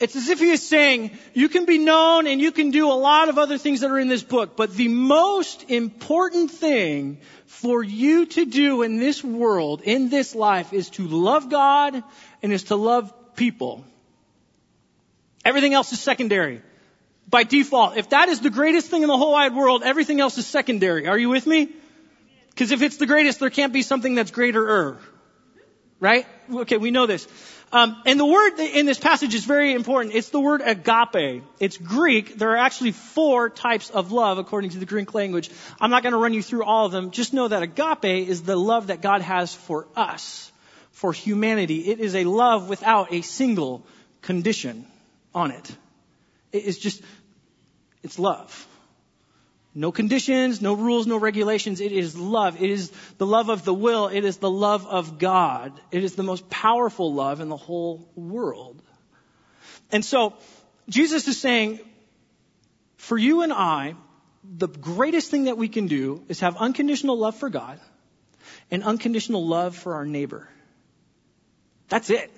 It's 0.00 0.16
as 0.16 0.28
if 0.28 0.38
he 0.38 0.50
is 0.50 0.66
saying, 0.66 1.10
you 1.34 1.48
can 1.48 1.64
be 1.64 1.78
known 1.78 2.26
and 2.26 2.40
you 2.40 2.52
can 2.52 2.70
do 2.70 2.90
a 2.90 2.94
lot 2.94 3.28
of 3.28 3.38
other 3.38 3.58
things 3.58 3.80
that 3.80 3.90
are 3.90 3.98
in 3.98 4.08
this 4.08 4.22
book, 4.22 4.56
but 4.56 4.74
the 4.74 4.88
most 4.88 5.70
important 5.70 6.50
thing 6.50 7.18
for 7.46 7.82
you 7.82 8.26
to 8.26 8.44
do 8.44 8.82
in 8.82 8.98
this 8.98 9.22
world, 9.22 9.82
in 9.82 10.08
this 10.08 10.34
life, 10.34 10.72
is 10.72 10.90
to 10.90 11.06
love 11.06 11.50
God 11.50 12.02
and 12.42 12.52
is 12.52 12.64
to 12.64 12.76
love 12.76 13.12
people. 13.36 13.84
Everything 15.44 15.74
else 15.74 15.92
is 15.92 16.00
secondary. 16.00 16.62
By 17.28 17.44
default, 17.44 17.96
if 17.96 18.10
that 18.10 18.28
is 18.28 18.40
the 18.40 18.50
greatest 18.50 18.88
thing 18.88 19.02
in 19.02 19.08
the 19.08 19.16
whole 19.16 19.32
wide 19.32 19.54
world, 19.54 19.82
everything 19.82 20.20
else 20.20 20.36
is 20.38 20.46
secondary. 20.46 21.06
Are 21.06 21.18
you 21.18 21.28
with 21.28 21.46
me? 21.46 21.70
Because 22.50 22.70
if 22.70 22.82
it's 22.82 22.98
the 22.98 23.06
greatest, 23.06 23.40
there 23.40 23.50
can't 23.50 23.72
be 23.72 23.82
something 23.82 24.14
that's 24.14 24.30
greater. 24.30 24.98
Right? 26.00 26.26
Okay, 26.52 26.76
we 26.76 26.90
know 26.90 27.06
this. 27.06 27.26
Um, 27.74 28.00
and 28.06 28.20
the 28.20 28.24
word 28.24 28.60
in 28.60 28.86
this 28.86 29.00
passage 29.00 29.34
is 29.34 29.44
very 29.44 29.74
important. 29.74 30.14
It's 30.14 30.28
the 30.28 30.38
word 30.38 30.62
agape. 30.64 31.42
It's 31.58 31.76
Greek. 31.76 32.38
There 32.38 32.50
are 32.50 32.56
actually 32.56 32.92
four 32.92 33.50
types 33.50 33.90
of 33.90 34.12
love 34.12 34.38
according 34.38 34.70
to 34.70 34.78
the 34.78 34.86
Greek 34.86 35.12
language. 35.12 35.50
I'm 35.80 35.90
not 35.90 36.04
going 36.04 36.12
to 36.12 36.18
run 36.18 36.34
you 36.34 36.42
through 36.42 36.62
all 36.62 36.86
of 36.86 36.92
them. 36.92 37.10
Just 37.10 37.34
know 37.34 37.48
that 37.48 37.64
agape 37.64 38.28
is 38.28 38.44
the 38.44 38.54
love 38.54 38.86
that 38.86 39.02
God 39.02 39.22
has 39.22 39.52
for 39.52 39.88
us, 39.96 40.52
for 40.92 41.12
humanity. 41.12 41.90
It 41.90 41.98
is 41.98 42.14
a 42.14 42.22
love 42.22 42.68
without 42.68 43.12
a 43.12 43.22
single 43.22 43.84
condition 44.22 44.86
on 45.34 45.50
it. 45.50 45.76
It 46.52 46.62
is 46.66 46.78
just, 46.78 47.02
it's 48.04 48.20
love. 48.20 48.68
No 49.74 49.90
conditions, 49.90 50.62
no 50.62 50.74
rules, 50.74 51.06
no 51.06 51.16
regulations. 51.16 51.80
It 51.80 51.90
is 51.90 52.16
love. 52.16 52.62
It 52.62 52.70
is 52.70 52.92
the 53.18 53.26
love 53.26 53.48
of 53.48 53.64
the 53.64 53.74
will. 53.74 54.06
It 54.06 54.24
is 54.24 54.36
the 54.36 54.50
love 54.50 54.86
of 54.86 55.18
God. 55.18 55.80
It 55.90 56.04
is 56.04 56.14
the 56.14 56.22
most 56.22 56.48
powerful 56.48 57.12
love 57.12 57.40
in 57.40 57.48
the 57.48 57.56
whole 57.56 58.08
world. 58.14 58.80
And 59.90 60.04
so, 60.04 60.34
Jesus 60.88 61.26
is 61.26 61.40
saying, 61.40 61.80
for 62.96 63.18
you 63.18 63.42
and 63.42 63.52
I, 63.52 63.96
the 64.44 64.68
greatest 64.68 65.30
thing 65.30 65.44
that 65.44 65.58
we 65.58 65.68
can 65.68 65.88
do 65.88 66.22
is 66.28 66.40
have 66.40 66.56
unconditional 66.56 67.18
love 67.18 67.36
for 67.36 67.48
God 67.48 67.80
and 68.70 68.84
unconditional 68.84 69.46
love 69.46 69.76
for 69.76 69.94
our 69.94 70.06
neighbor. 70.06 70.48
That's 71.88 72.10
it. 72.10 72.30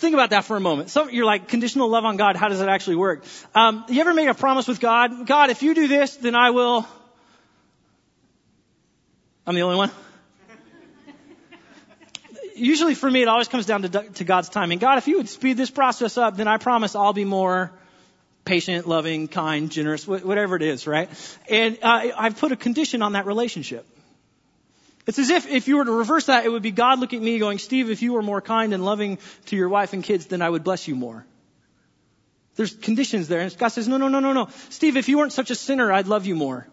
Think 0.00 0.14
about 0.14 0.30
that 0.30 0.46
for 0.46 0.56
a 0.56 0.60
moment. 0.60 0.88
So 0.88 1.08
you're 1.08 1.26
like, 1.26 1.48
conditional 1.48 1.90
love 1.90 2.06
on 2.06 2.16
God, 2.16 2.34
how 2.34 2.48
does 2.48 2.60
that 2.60 2.70
actually 2.70 2.96
work? 2.96 3.22
Um, 3.54 3.84
you 3.90 4.00
ever 4.00 4.14
made 4.14 4.28
a 4.28 4.34
promise 4.34 4.66
with 4.66 4.80
God? 4.80 5.26
God, 5.26 5.50
if 5.50 5.62
you 5.62 5.74
do 5.74 5.88
this, 5.88 6.16
then 6.16 6.34
I 6.34 6.52
will. 6.52 6.86
I'm 9.46 9.54
the 9.54 9.60
only 9.60 9.76
one. 9.76 9.90
Usually 12.56 12.94
for 12.94 13.10
me, 13.10 13.20
it 13.20 13.28
always 13.28 13.48
comes 13.48 13.66
down 13.66 13.82
to, 13.82 13.88
to 13.88 14.24
God's 14.24 14.48
timing. 14.48 14.78
God, 14.78 14.96
if 14.96 15.06
you 15.06 15.18
would 15.18 15.28
speed 15.28 15.58
this 15.58 15.70
process 15.70 16.16
up, 16.16 16.34
then 16.34 16.48
I 16.48 16.56
promise 16.56 16.94
I'll 16.94 17.12
be 17.12 17.26
more 17.26 17.70
patient, 18.46 18.88
loving, 18.88 19.28
kind, 19.28 19.70
generous, 19.70 20.08
whatever 20.08 20.56
it 20.56 20.62
is, 20.62 20.86
right? 20.86 21.10
And 21.46 21.76
uh, 21.82 22.06
I've 22.16 22.38
put 22.38 22.52
a 22.52 22.56
condition 22.56 23.02
on 23.02 23.12
that 23.12 23.26
relationship. 23.26 23.86
It's 25.06 25.18
as 25.18 25.30
if, 25.30 25.46
if 25.46 25.66
you 25.66 25.78
were 25.78 25.84
to 25.84 25.92
reverse 25.92 26.26
that, 26.26 26.44
it 26.44 26.50
would 26.50 26.62
be 26.62 26.70
God 26.70 27.00
looking 27.00 27.20
at 27.20 27.24
me 27.24 27.38
going, 27.38 27.58
Steve, 27.58 27.90
if 27.90 28.02
you 28.02 28.12
were 28.12 28.22
more 28.22 28.40
kind 28.40 28.74
and 28.74 28.84
loving 28.84 29.18
to 29.46 29.56
your 29.56 29.68
wife 29.68 29.92
and 29.92 30.04
kids, 30.04 30.26
then 30.26 30.42
I 30.42 30.48
would 30.48 30.62
bless 30.62 30.86
you 30.86 30.94
more. 30.94 31.26
There's 32.56 32.74
conditions 32.74 33.28
there. 33.28 33.40
And 33.40 33.56
God 33.56 33.68
says, 33.68 33.88
no, 33.88 33.96
no, 33.96 34.08
no, 34.08 34.20
no, 34.20 34.32
no. 34.32 34.48
Steve, 34.68 34.96
if 34.96 35.08
you 35.08 35.18
weren't 35.18 35.32
such 35.32 35.50
a 35.50 35.54
sinner, 35.54 35.92
I'd 35.92 36.06
love 36.06 36.26
you 36.26 36.34
more. 36.34 36.66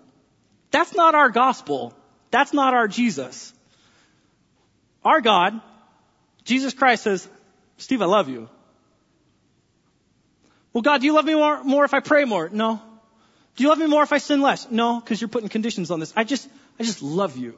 That's 0.71 0.93
not 0.93 1.15
our 1.15 1.29
gospel. 1.29 1.93
That's 2.29 2.53
not 2.53 2.73
our 2.73 2.87
Jesus. 2.87 3.53
Our 5.05 5.21
God, 5.21 5.61
Jesus 6.43 6.73
Christ 6.73 7.03
says, 7.03 7.27
Steve, 7.77 8.01
I 8.01 8.05
love 8.05 8.27
you. 8.27 8.49
Well, 10.73 10.81
God, 10.81 11.01
do 11.01 11.07
you 11.07 11.13
love 11.13 11.25
me 11.25 11.35
more, 11.35 11.63
more 11.63 11.85
if 11.85 11.93
I 11.93 12.01
pray 12.01 12.25
more? 12.25 12.49
No. 12.49 12.81
Do 13.55 13.63
you 13.63 13.69
love 13.69 13.79
me 13.79 13.87
more 13.87 14.03
if 14.03 14.11
I 14.11 14.17
sin 14.17 14.41
less? 14.41 14.69
No, 14.69 14.99
because 14.99 15.21
you're 15.21 15.27
putting 15.29 15.49
conditions 15.49 15.89
on 15.89 15.99
this. 15.99 16.13
I 16.15 16.23
just, 16.23 16.47
I 16.79 16.83
just 16.83 17.01
love 17.01 17.37
you. 17.37 17.57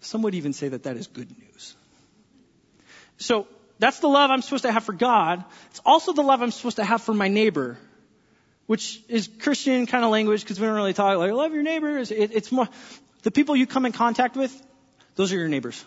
Some 0.00 0.22
would 0.22 0.34
even 0.34 0.52
say 0.52 0.68
that 0.68 0.84
that 0.84 0.96
is 0.96 1.06
good 1.06 1.30
news. 1.30 1.76
So 3.16 3.46
that's 3.78 4.00
the 4.00 4.08
love 4.08 4.30
I'm 4.30 4.42
supposed 4.42 4.64
to 4.64 4.72
have 4.72 4.84
for 4.84 4.92
God. 4.92 5.44
It's 5.70 5.80
also 5.84 6.12
the 6.12 6.22
love 6.22 6.42
I'm 6.42 6.50
supposed 6.50 6.76
to 6.76 6.84
have 6.84 7.02
for 7.02 7.14
my 7.14 7.28
neighbor, 7.28 7.76
which 8.66 9.00
is 9.08 9.28
Christian 9.40 9.86
kind 9.86 10.04
of 10.04 10.10
language 10.10 10.42
because 10.42 10.60
we 10.60 10.66
don't 10.66 10.76
really 10.76 10.94
talk 10.94 11.18
like 11.18 11.32
love 11.32 11.52
your 11.52 11.62
neighbors. 11.62 12.10
It, 12.10 12.32
it's 12.34 12.52
more 12.52 12.68
the 13.22 13.30
people 13.30 13.56
you 13.56 13.66
come 13.66 13.86
in 13.86 13.92
contact 13.92 14.36
with. 14.36 14.54
Those 15.16 15.32
are 15.32 15.36
your 15.36 15.48
neighbors. 15.48 15.84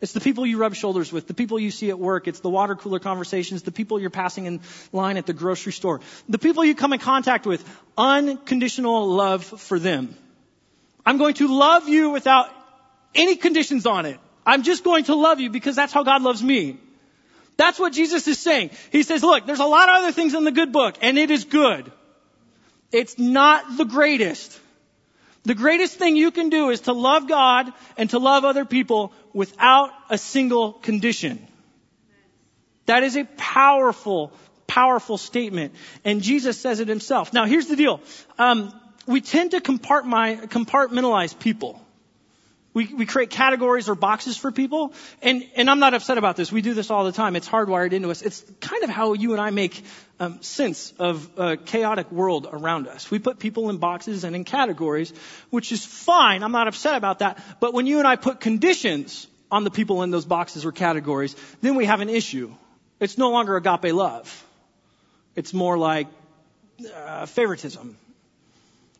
It's 0.00 0.12
the 0.12 0.20
people 0.20 0.44
you 0.44 0.58
rub 0.58 0.74
shoulders 0.74 1.12
with, 1.12 1.26
the 1.28 1.34
people 1.34 1.58
you 1.58 1.70
see 1.70 1.88
at 1.88 1.98
work, 1.98 2.28
it's 2.28 2.40
the 2.40 2.50
water 2.50 2.74
cooler 2.74 2.98
conversations, 2.98 3.62
the 3.62 3.72
people 3.72 3.98
you're 3.98 4.10
passing 4.10 4.44
in 4.44 4.60
line 4.92 5.16
at 5.16 5.24
the 5.24 5.32
grocery 5.32 5.72
store, 5.72 6.00
the 6.28 6.38
people 6.38 6.64
you 6.64 6.74
come 6.74 6.92
in 6.92 6.98
contact 6.98 7.46
with. 7.46 7.64
Unconditional 7.96 9.06
love 9.08 9.44
for 9.44 9.78
them. 9.78 10.14
I'm 11.06 11.16
going 11.16 11.34
to 11.34 11.48
love 11.48 11.88
you 11.88 12.10
without 12.10 12.50
any 13.14 13.36
conditions 13.36 13.86
on 13.86 14.06
it. 14.06 14.18
I'm 14.46 14.62
just 14.62 14.84
going 14.84 15.04
to 15.04 15.14
love 15.14 15.40
you 15.40 15.50
because 15.50 15.76
that's 15.76 15.92
how 15.92 16.02
God 16.02 16.22
loves 16.22 16.42
me. 16.42 16.78
That's 17.56 17.78
what 17.78 17.92
Jesus 17.92 18.26
is 18.26 18.38
saying. 18.38 18.70
He 18.90 19.02
says, 19.02 19.22
look, 19.22 19.46
there's 19.46 19.60
a 19.60 19.64
lot 19.64 19.88
of 19.88 19.96
other 19.96 20.12
things 20.12 20.34
in 20.34 20.44
the 20.44 20.52
good 20.52 20.72
book, 20.72 20.96
and 21.00 21.18
it 21.18 21.30
is 21.30 21.44
good. 21.44 21.90
It's 22.90 23.18
not 23.18 23.76
the 23.76 23.84
greatest. 23.84 24.60
The 25.44 25.54
greatest 25.54 25.96
thing 25.96 26.16
you 26.16 26.30
can 26.30 26.48
do 26.48 26.70
is 26.70 26.82
to 26.82 26.92
love 26.92 27.28
God 27.28 27.72
and 27.96 28.10
to 28.10 28.18
love 28.18 28.44
other 28.44 28.64
people 28.64 29.12
without 29.32 29.90
a 30.10 30.18
single 30.18 30.72
condition. 30.72 31.46
That 32.86 33.02
is 33.02 33.16
a 33.16 33.24
powerful, 33.36 34.32
powerful 34.66 35.18
statement. 35.18 35.74
And 36.04 36.22
Jesus 36.22 36.60
says 36.60 36.80
it 36.80 36.88
himself. 36.88 37.32
Now 37.32 37.44
here's 37.44 37.66
the 37.66 37.76
deal. 37.76 38.00
Um, 38.38 38.72
we 39.06 39.20
tend 39.20 39.52
to 39.52 39.60
compartmentalize 39.60 41.38
people. 41.38 41.80
We, 42.74 42.92
we 42.92 43.06
create 43.06 43.30
categories 43.30 43.88
or 43.88 43.94
boxes 43.94 44.36
for 44.36 44.50
people. 44.50 44.92
And, 45.22 45.46
and 45.54 45.70
I'm 45.70 45.78
not 45.78 45.94
upset 45.94 46.18
about 46.18 46.36
this. 46.36 46.50
We 46.50 46.60
do 46.60 46.74
this 46.74 46.90
all 46.90 47.04
the 47.04 47.12
time. 47.12 47.36
It's 47.36 47.48
hardwired 47.48 47.92
into 47.92 48.10
us. 48.10 48.20
It's 48.20 48.44
kind 48.60 48.82
of 48.82 48.90
how 48.90 49.12
you 49.12 49.32
and 49.32 49.40
I 49.40 49.50
make 49.50 49.84
um, 50.18 50.42
sense 50.42 50.92
of 50.98 51.30
a 51.38 51.56
chaotic 51.56 52.10
world 52.10 52.48
around 52.52 52.88
us. 52.88 53.10
We 53.12 53.20
put 53.20 53.38
people 53.38 53.70
in 53.70 53.78
boxes 53.78 54.24
and 54.24 54.34
in 54.34 54.42
categories, 54.42 55.12
which 55.50 55.70
is 55.70 55.84
fine. 55.84 56.42
I'm 56.42 56.52
not 56.52 56.66
upset 56.66 56.96
about 56.96 57.20
that. 57.20 57.42
But 57.60 57.74
when 57.74 57.86
you 57.86 58.00
and 58.00 58.08
I 58.08 58.16
put 58.16 58.40
conditions 58.40 59.28
on 59.52 59.62
the 59.62 59.70
people 59.70 60.02
in 60.02 60.10
those 60.10 60.24
boxes 60.24 60.64
or 60.64 60.72
categories, 60.72 61.36
then 61.62 61.76
we 61.76 61.84
have 61.84 62.00
an 62.00 62.08
issue. 62.08 62.52
It's 62.98 63.16
no 63.16 63.30
longer 63.30 63.56
agape 63.56 63.94
love. 63.94 64.44
It's 65.36 65.54
more 65.54 65.78
like 65.78 66.08
uh, 66.92 67.26
favoritism. 67.26 67.96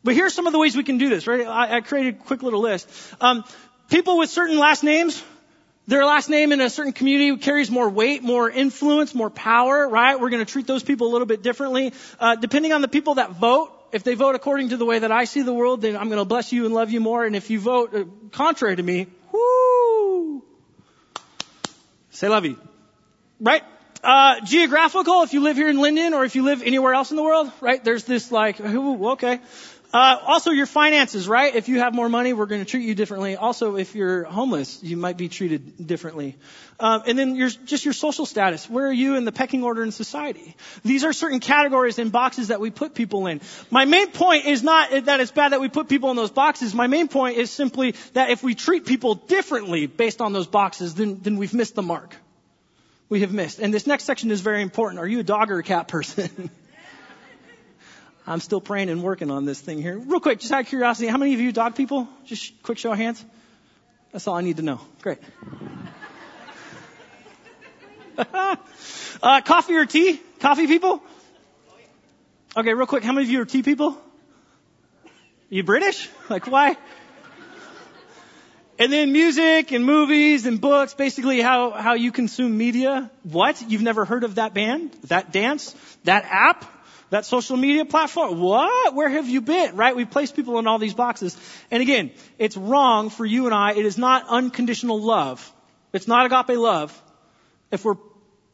But 0.05 0.15
here's 0.15 0.35
some 0.35 0.47
of 0.47 0.53
the 0.53 0.59
ways 0.59 0.77
we 0.77 0.85
can 0.85 0.99
do 0.99 1.09
this, 1.09 1.27
right? 1.27 1.47
I, 1.47 1.77
I 1.77 1.81
created 1.81 2.17
a 2.17 2.19
quick 2.19 2.43
little 2.43 2.61
list. 2.61 2.89
Um, 3.23 3.43
people 3.89 4.19
with 4.19 4.29
certain 4.29 4.59
last 4.59 4.85
names, 4.85 5.23
their 5.87 6.05
last 6.05 6.29
name 6.29 6.53
in 6.53 6.61
a 6.61 6.69
certain 6.69 6.93
community 6.93 7.37
carries 7.39 7.71
more 7.71 7.89
weight, 7.89 8.23
more 8.23 8.51
influence, 8.51 9.15
more 9.15 9.31
power, 9.31 9.89
right? 9.89 10.21
We're 10.21 10.31
going 10.31 10.45
to 10.45 10.51
treat 10.51 10.67
those 10.67 10.83
people 10.83 11.09
a 11.09 11.13
little 11.13 11.27
bit 11.27 11.43
differently. 11.43 11.95
Uh, 12.21 12.37
depending 12.37 12.73
on 12.73 12.83
the 12.83 12.89
people 12.89 13.15
that 13.15 13.33
vote, 13.33 13.73
if 13.93 14.05
they 14.05 14.15
vote 14.15 14.35
according 14.35 14.71
to 14.71 14.77
the 14.77 14.85
way 14.85 14.99
that 14.99 15.11
I 15.11 15.25
see 15.25 15.41
the 15.41 15.55
world, 15.55 15.81
then 15.81 15.97
I'm 15.97 16.09
going 16.09 16.21
to 16.21 16.25
bless 16.27 16.53
you 16.53 16.67
and 16.67 16.75
love 16.75 16.91
you 16.91 17.01
more. 17.01 17.25
And 17.25 17.35
if 17.35 17.49
you 17.49 17.59
vote 17.59 17.95
uh, 17.95 18.05
contrary 18.31 18.77
to 18.77 18.83
me, 18.83 19.07
whoo, 19.33 20.43
say 22.11 22.29
love 22.29 22.45
you, 22.45 22.59
right? 23.41 23.63
Uh, 24.03 24.41
geographical, 24.45 25.23
if 25.23 25.33
you 25.33 25.41
live 25.41 25.57
here 25.57 25.71
in 25.71 25.81
Linden 25.81 26.13
or 26.13 26.27
if 26.27 26.37
you 26.37 26.45
live 26.45 26.63
anywhere 26.63 26.93
else 26.93 27.11
in 27.11 27.17
the 27.17 27.23
world, 27.23 27.51
right? 27.63 27.83
There's 27.83 28.05
this 28.05 28.31
like, 28.31 28.61
okay. 28.61 29.41
Uh, 29.95 30.19
also, 30.27 30.51
your 30.51 30.67
finances, 30.67 31.29
right? 31.29 31.55
If 31.55 31.69
you 31.69 31.79
have 31.79 31.95
more 31.95 32.09
money, 32.09 32.33
we're 32.33 32.47
going 32.47 32.61
to 32.61 32.69
treat 32.69 32.85
you 32.85 32.97
differently. 32.97 33.37
Also, 33.37 33.77
if 33.77 33.95
you're 33.95 34.25
homeless, 34.25 34.83
you 34.83 34.97
might 34.97 35.17
be 35.17 35.29
treated 35.29 35.87
differently. 35.87 36.35
Um, 36.81 37.05
and 37.07 37.17
then 37.17 37.37
your, 37.37 37.49
just 37.49 37.85
your 37.85 37.95
social 37.95 38.27
status. 38.27 38.69
Where 38.69 38.89
are 38.89 38.93
you 38.93 39.15
in 39.15 39.25
the 39.25 39.31
pecking 39.31 39.63
order 39.63 39.85
in 39.85 39.93
society? 39.93 40.57
These 40.83 41.05
are 41.05 41.13
certain 41.13 41.39
categories 41.39 42.01
and 42.01 42.11
boxes 42.11 42.49
that 42.49 42.59
we 42.59 42.73
put 42.73 42.97
people 42.97 43.29
in. 43.29 43.41
My 43.71 43.85
main 43.85 44.11
point 44.11 44.47
is 44.47 44.65
not 44.65 44.91
that 44.91 45.21
it's 45.21 45.31
bad 45.31 45.53
that 45.53 45.61
we 45.61 45.69
put 45.69 45.89
people 45.89 46.11
in 46.11 46.17
those 46.17 46.33
boxes. 46.33 46.75
My 46.75 46.89
main 46.89 47.07
point 47.07 47.39
is 47.39 47.53
simply 47.53 47.95
that 48.15 48.31
if 48.31 48.43
we 48.43 48.57
treat 48.57 48.87
people 48.87 49.15
differently 49.15 49.87
based 49.87 50.21
on 50.21 50.33
those 50.33 50.49
boxes, 50.49 50.97
then, 50.97 51.21
then 51.23 51.37
we've 51.37 51.55
missed 51.55 51.77
the 51.77 51.83
mark. 51.83 52.17
We 53.09 53.21
have 53.21 53.33
missed. 53.33 53.61
And 53.61 53.73
this 53.73 53.87
next 53.87 54.07
section 54.07 54.33
is 54.33 54.41
very 54.41 54.63
important. 54.63 54.99
Are 54.99 55.07
you 55.07 55.21
a 55.21 55.23
dog 55.23 55.53
or 55.53 55.61
a 55.61 55.63
cat 55.63 55.87
person? 55.87 56.51
I'm 58.27 58.41
still 58.41 58.61
praying 58.61 58.89
and 58.89 59.03
working 59.03 59.31
on 59.31 59.45
this 59.45 59.61
thing 59.61 59.83
here. 59.83 59.99
Real 59.99 60.21
quick, 60.21 60.41
just 60.41 60.53
out 60.53 60.61
of 60.61 60.67
curiosity, 60.67 61.09
how 61.09 61.19
many 61.19 61.35
of 61.35 61.41
you 61.41 61.53
dog 61.53 61.75
people? 61.75 62.09
Just 62.25 62.63
quick 62.63 62.79
show 62.79 62.93
of 62.93 62.99
hands. 62.99 63.23
That's 64.13 64.27
all 64.27 64.35
I 64.35 64.41
need 64.41 64.57
to 64.57 64.63
know. 64.63 64.81
Great. 65.03 65.19
uh, 68.19 69.41
coffee 69.43 69.75
or 69.75 69.85
tea? 69.85 70.21
Coffee 70.41 70.67
people? 70.67 71.03
Okay, 72.57 72.73
real 72.73 72.87
quick, 72.87 73.05
how 73.05 73.13
many 73.13 73.27
of 73.27 73.31
you 73.31 73.43
are 73.43 73.45
tea 73.45 73.63
people? 73.63 74.01
You 75.51 75.63
British? 75.63 76.09
Like 76.31 76.47
why? 76.47 76.77
And 78.79 78.93
then 78.93 79.13
music 79.13 79.71
and 79.71 79.85
movies 79.85 80.47
and 80.47 80.61
books, 80.61 80.95
basically 80.95 81.41
how, 81.41 81.71
how 81.71 81.95
you 81.95 82.11
consume 82.11 82.57
media. 82.57 83.11
What? 83.23 83.63
You've 83.69 83.83
never 83.83 84.05
heard 84.05 84.25
of 84.25 84.37
that 84.37 84.55
band? 84.55 84.93
That 85.05 85.31
dance? 85.31 85.75
That 86.05 86.25
app? 86.25 86.65
That 87.15 87.25
social 87.25 87.57
media 87.57 87.85
platform? 87.85 88.41
What? 88.41 88.93
Where 88.93 89.09
have 89.09 89.29
you 89.29 89.41
been? 89.41 89.77
Right? 89.77 89.95
We 89.95 90.05
place 90.05 90.33
people 90.33 90.59
in 90.59 90.67
all 90.67 90.81
these 90.81 90.95
boxes. 90.95 91.37
And 91.71 91.81
again, 91.81 92.11
it's 92.41 92.57
wrong 92.57 93.09
for 93.09 93.25
you 93.25 93.47
and 93.47 93.55
I. 93.55 93.75
It 93.75 93.87
is 93.87 93.97
not 93.97 94.27
unconditional 94.29 95.01
love. 95.01 95.53
It's 95.93 96.09
not 96.09 96.27
agape 96.27 96.59
love 96.59 96.91
if 97.71 97.85
we're 97.85 97.99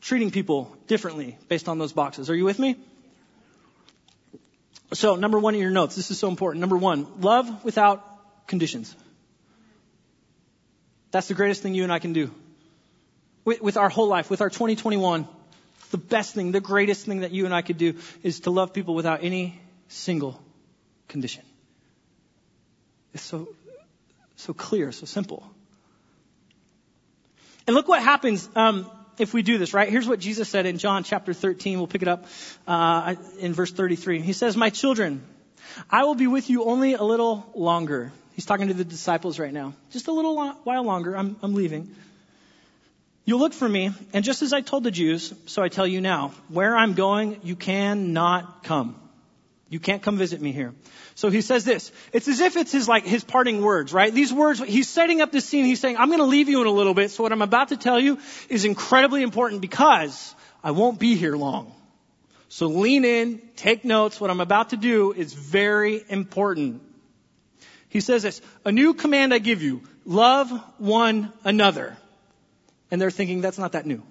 treating 0.02 0.31
people 0.31 0.76
differently 0.88 1.38
based 1.49 1.71
on 1.71 1.79
those 1.79 1.95
boxes. 1.95 2.29
Are 2.29 2.35
you 2.35 2.45
with 2.45 2.59
me? 2.59 2.76
So, 4.93 5.17
number 5.17 5.38
one 5.38 5.55
in 5.55 5.62
your 5.62 5.71
notes, 5.71 5.97
this 5.97 6.11
is 6.11 6.19
so 6.19 6.29
important. 6.29 6.61
Number 6.61 6.76
one, 6.76 7.07
love 7.23 7.64
without 7.64 8.47
conditions. 8.47 8.95
That's 11.12 11.29
the 11.29 11.35
greatest 11.35 11.62
thing 11.62 11.75
you 11.75 11.85
and 11.85 11.93
I 11.93 11.99
can 11.99 12.12
do. 12.12 12.31
With, 13.47 13.62
with 13.62 13.79
our 13.79 13.88
whole 13.88 14.09
life, 14.09 14.29
with 14.29 14.43
our 14.43 14.50
2021 14.50 15.26
the 15.91 15.99
best 15.99 16.35
thing, 16.35 16.53
the 16.53 16.61
greatest 16.61 17.07
thing 17.07 17.21
that 17.21 17.33
you 17.33 17.45
and 17.45 17.55
I 17.55 17.63
could 17.63 17.79
do 17.79 17.95
is 18.23 18.41
to 18.41 18.51
love 18.51 18.73
people 18.73 18.95
without 18.95 19.23
any 19.23 19.61
single 19.89 20.41
condition. 21.09 21.43
It's 23.13 23.23
so, 23.23 23.49
so 24.37 24.55
clear, 24.55 24.93
so 24.93 25.07
simple. 25.07 25.45
And 27.67 27.75
look 27.75 27.89
what 27.89 28.03
happens 28.03 28.49
um, 28.57 28.91
if 29.19 29.35
we 29.35 29.43
do 29.43 29.59
this, 29.59 29.75
right? 29.75 29.89
Here's 29.89 30.09
what 30.09 30.19
Jesus 30.19 30.49
said 30.49 30.67
in 30.67 30.79
John 30.79 31.05
chapter 31.05 31.33
13. 31.33 31.79
We'll 31.79 31.87
pick 31.87 32.03
it 32.03 32.09
up 32.09 32.27
uh, 32.67 33.17
in 33.39 33.53
verse 33.53 33.73
33. 33.73 34.21
He 34.21 34.33
says, 34.33 34.57
My 34.57 34.71
children, 34.71 35.23
I 35.91 36.05
will 36.05 36.15
be 36.15 36.27
with 36.27 36.51
you 36.51 36.65
only 36.65 36.95
a 36.95 37.03
little 37.03 37.51
longer. 37.55 38.13
He's 38.35 38.47
talking 38.47 38.69
to 38.69 38.75
the 38.75 38.85
disciples 38.85 39.39
right 39.39 39.53
now. 39.53 39.75
Just 39.91 40.09
a 40.09 40.13
little 40.13 40.37
while 40.65 40.85
longer. 40.85 41.17
I'm, 41.17 41.37
I'm 41.43 41.55
leaving. 41.55 41.95
You'll 43.31 43.39
look 43.39 43.53
for 43.53 43.69
me, 43.69 43.93
and 44.13 44.25
just 44.25 44.43
as 44.43 44.53
I 44.53 44.61
told 44.61 44.83
the 44.83 44.91
Jews, 44.91 45.33
so 45.47 45.63
I 45.63 45.69
tell 45.69 45.87
you 45.87 46.01
now, 46.01 46.33
where 46.49 46.77
I'm 46.77 46.95
going, 46.95 47.39
you 47.45 47.55
cannot 47.55 48.65
come. 48.65 48.97
You 49.69 49.79
can't 49.79 50.03
come 50.03 50.19
visit 50.19 50.41
me 50.41 50.51
here. 50.51 50.75
So 51.15 51.31
he 51.31 51.41
says 51.41 51.65
this. 51.65 51.93
It's 52.13 52.27
as 52.27 52.41
if 52.41 52.57
it's 52.57 52.73
his 52.73 52.89
like 52.89 53.05
his 53.05 53.23
parting 53.23 53.63
words, 53.63 53.93
right? 53.93 54.13
These 54.13 54.33
words, 54.33 54.59
he's 54.59 54.89
setting 54.89 55.21
up 55.21 55.31
this 55.31 55.45
scene. 55.45 55.65
He's 55.65 55.79
saying, 55.79 55.97
I'm 55.97 56.09
going 56.09 56.19
to 56.19 56.27
leave 56.27 56.49
you 56.49 56.61
in 56.61 56.67
a 56.67 56.73
little 56.73 56.93
bit. 56.93 57.13
So 57.13 57.23
what 57.23 57.31
I'm 57.31 57.41
about 57.41 57.69
to 57.69 57.77
tell 57.77 58.01
you 58.01 58.19
is 58.49 58.65
incredibly 58.65 59.23
important 59.23 59.61
because 59.61 60.35
I 60.65 60.73
won't 60.73 60.99
be 60.99 61.15
here 61.15 61.37
long. 61.37 61.73
So 62.49 62.67
lean 62.67 63.05
in, 63.05 63.41
take 63.55 63.85
notes. 63.85 64.21
What 64.21 64.31
I'm 64.31 64.41
about 64.41 64.71
to 64.71 64.77
do 64.77 65.13
is 65.13 65.35
very 65.35 66.03
important. 66.09 66.83
He 67.91 68.01
says 68.01 68.25
this, 68.25 68.43
a 68.65 68.73
new 68.73 68.93
command 68.93 69.33
I 69.33 69.39
give 69.39 69.63
you, 69.63 69.83
love 70.05 70.51
one 70.79 71.33
another. 71.45 71.97
And 72.91 73.01
they're 73.01 73.11
thinking 73.11 73.41
that's 73.41 73.59
not 73.59 73.73
that 73.73 73.87
new. 73.87 74.03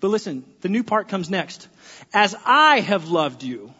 But 0.00 0.08
listen, 0.08 0.44
the 0.60 0.68
new 0.68 0.84
part 0.84 1.08
comes 1.08 1.30
next. 1.30 1.68
As 2.12 2.34
I 2.44 2.80
have 2.80 3.08
loved 3.08 3.42
you, 3.42 3.72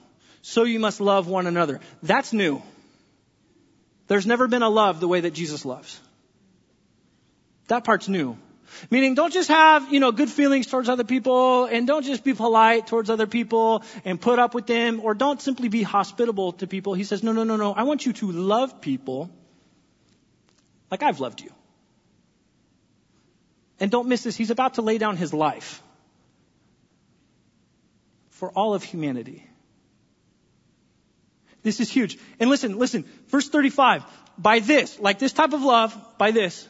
so 0.42 0.64
you 0.64 0.78
must 0.78 1.00
love 1.00 1.28
one 1.28 1.46
another. 1.46 1.80
That's 2.02 2.32
new. 2.32 2.62
There's 4.06 4.26
never 4.26 4.46
been 4.46 4.62
a 4.62 4.68
love 4.68 5.00
the 5.00 5.08
way 5.08 5.20
that 5.20 5.32
Jesus 5.32 5.64
loves. 5.64 6.00
That 7.68 7.84
part's 7.84 8.08
new. 8.08 8.36
Meaning 8.90 9.14
don't 9.14 9.32
just 9.32 9.48
have, 9.48 9.92
you 9.92 10.00
know, 10.00 10.12
good 10.12 10.28
feelings 10.28 10.66
towards 10.66 10.88
other 10.88 11.04
people 11.04 11.64
and 11.64 11.86
don't 11.86 12.04
just 12.04 12.24
be 12.24 12.34
polite 12.34 12.86
towards 12.86 13.10
other 13.10 13.26
people 13.26 13.82
and 14.04 14.20
put 14.20 14.38
up 14.38 14.54
with 14.54 14.66
them 14.66 15.00
or 15.02 15.14
don't 15.14 15.40
simply 15.40 15.68
be 15.68 15.82
hospitable 15.82 16.52
to 16.52 16.66
people. 16.66 16.94
He 16.94 17.04
says, 17.04 17.22
no, 17.22 17.32
no, 17.32 17.44
no, 17.44 17.56
no. 17.56 17.72
I 17.72 17.84
want 17.84 18.06
you 18.06 18.12
to 18.14 18.32
love 18.32 18.80
people 18.80 19.30
like 20.90 21.02
I've 21.02 21.20
loved 21.20 21.40
you. 21.40 21.50
And 23.78 23.90
don't 23.90 24.08
miss 24.08 24.22
this, 24.22 24.36
he's 24.36 24.50
about 24.50 24.74
to 24.74 24.82
lay 24.82 24.98
down 24.98 25.16
his 25.16 25.34
life 25.34 25.82
for 28.30 28.50
all 28.50 28.74
of 28.74 28.82
humanity. 28.82 29.46
This 31.62 31.80
is 31.80 31.90
huge. 31.90 32.18
And 32.38 32.48
listen, 32.48 32.78
listen, 32.78 33.04
verse 33.28 33.48
35. 33.48 34.04
By 34.38 34.60
this, 34.60 35.00
like 35.00 35.18
this 35.18 35.32
type 35.32 35.52
of 35.52 35.62
love, 35.62 35.96
by 36.18 36.30
this, 36.30 36.68